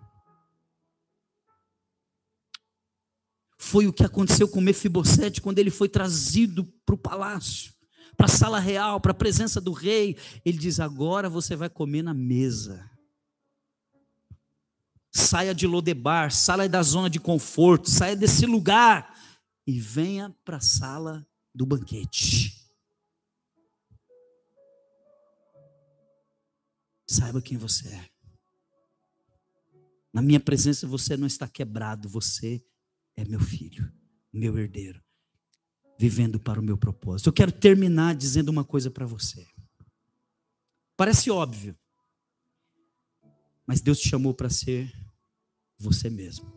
Foi 3.58 3.86
o 3.86 3.94
que 3.94 4.06
aconteceu 4.06 4.48
com 4.48 4.62
Mefibosete 4.62 5.42
quando 5.42 5.60
ele 5.60 5.70
foi 5.70 5.90
trazido 5.90 6.64
para 6.86 6.96
o 6.96 6.98
palácio, 6.98 7.74
para 8.16 8.26
a 8.26 8.30
sala 8.30 8.58
real, 8.58 9.02
para 9.02 9.12
a 9.12 9.14
presença 9.14 9.60
do 9.60 9.74
rei. 9.74 10.18
Ele 10.46 10.58
diz: 10.58 10.80
Agora 10.80 11.30
você 11.30 11.58
vai 11.58 11.70
comer 11.70 12.02
na 12.02 12.14
mesa. 12.14 12.90
Saia 15.12 15.54
de 15.54 15.66
Lodebar, 15.66 16.32
saia 16.32 16.70
da 16.70 16.82
zona 16.84 17.10
de 17.10 17.20
conforto, 17.20 17.90
saia 17.90 18.16
desse 18.16 18.46
lugar 18.46 19.16
e 19.66 19.80
venha 19.80 20.36
para 20.44 20.58
a 20.58 20.62
sala 20.62 21.28
do 21.54 21.66
banquete. 21.66 22.60
Saiba 27.08 27.42
quem 27.42 27.58
você 27.58 27.88
é. 27.90 28.10
Na 30.14 30.22
minha 30.22 30.40
presença 30.40 30.88
você 30.88 31.18
não 31.18 31.28
está 31.28 31.48
quebrado, 31.48 32.08
você 32.08 32.64
é 33.16 33.26
meu 33.26 33.40
filho, 33.40 33.92
meu 34.32 34.58
herdeiro, 34.58 35.04
vivendo 36.00 36.40
para 36.40 36.60
o 36.60 36.64
meu 36.64 36.78
propósito. 36.78 37.28
Eu 37.30 37.34
quero 37.34 37.52
terminar 37.52 38.16
dizendo 38.16 38.50
uma 38.50 38.64
coisa 38.64 38.90
para 38.90 39.06
você. 39.06 39.46
Parece 40.96 41.30
óbvio, 41.32 41.78
mas 43.70 43.82
Deus 43.82 44.00
te 44.00 44.10
chamou 44.10 44.34
para 44.34 44.50
ser 44.50 44.92
você 45.78 46.10
mesmo. 46.10 46.52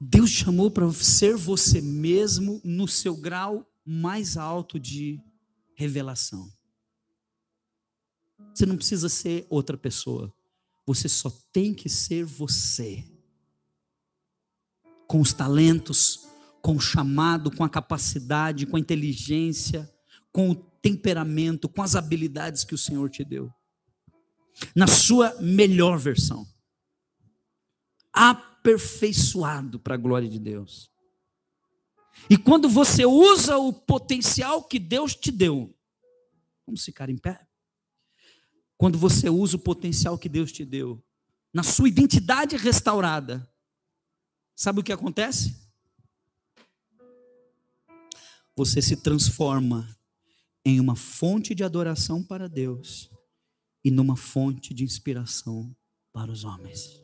Deus 0.00 0.30
te 0.30 0.44
chamou 0.44 0.70
para 0.70 0.88
ser 0.92 1.36
você 1.36 1.80
mesmo 1.80 2.60
no 2.62 2.86
seu 2.86 3.16
grau 3.16 3.68
mais 3.84 4.36
alto 4.36 4.78
de 4.78 5.20
revelação. 5.74 6.48
Você 8.54 8.64
não 8.64 8.76
precisa 8.76 9.08
ser 9.08 9.44
outra 9.50 9.76
pessoa. 9.76 10.32
Você 10.86 11.08
só 11.08 11.28
tem 11.52 11.74
que 11.74 11.88
ser 11.88 12.24
você. 12.24 13.04
Com 15.08 15.20
os 15.20 15.32
talentos, 15.32 16.28
com 16.60 16.76
o 16.76 16.80
chamado, 16.80 17.50
com 17.50 17.64
a 17.64 17.68
capacidade, 17.68 18.66
com 18.66 18.76
a 18.76 18.80
inteligência, 18.80 19.92
com 20.30 20.52
o 20.52 20.54
temperamento, 20.54 21.68
com 21.68 21.82
as 21.82 21.96
habilidades 21.96 22.62
que 22.62 22.76
o 22.76 22.78
Senhor 22.78 23.10
te 23.10 23.24
deu. 23.24 23.52
Na 24.74 24.86
sua 24.86 25.34
melhor 25.40 25.98
versão. 25.98 26.46
Aperfeiçoado 28.12 29.78
para 29.78 29.94
a 29.94 29.98
glória 29.98 30.28
de 30.28 30.38
Deus. 30.38 30.90
E 32.28 32.36
quando 32.36 32.68
você 32.68 33.04
usa 33.04 33.56
o 33.56 33.72
potencial 33.72 34.62
que 34.62 34.78
Deus 34.78 35.14
te 35.14 35.30
deu, 35.30 35.74
vamos 36.66 36.84
ficar 36.84 37.08
em 37.10 37.16
pé? 37.16 37.46
Quando 38.76 38.98
você 38.98 39.28
usa 39.28 39.56
o 39.56 39.60
potencial 39.60 40.18
que 40.18 40.28
Deus 40.28 40.52
te 40.52 40.64
deu, 40.64 41.02
na 41.52 41.62
sua 41.62 41.88
identidade 41.88 42.56
restaurada, 42.56 43.48
sabe 44.54 44.80
o 44.80 44.82
que 44.82 44.92
acontece? 44.92 45.56
Você 48.56 48.82
se 48.82 48.96
transforma 48.96 49.88
em 50.64 50.78
uma 50.78 50.94
fonte 50.94 51.54
de 51.54 51.64
adoração 51.64 52.22
para 52.22 52.48
Deus 52.48 53.10
e 53.84 53.90
numa 53.90 54.16
fonte 54.16 54.72
de 54.72 54.84
inspiração 54.84 55.74
para 56.12 56.30
os 56.30 56.44
homens. 56.44 57.01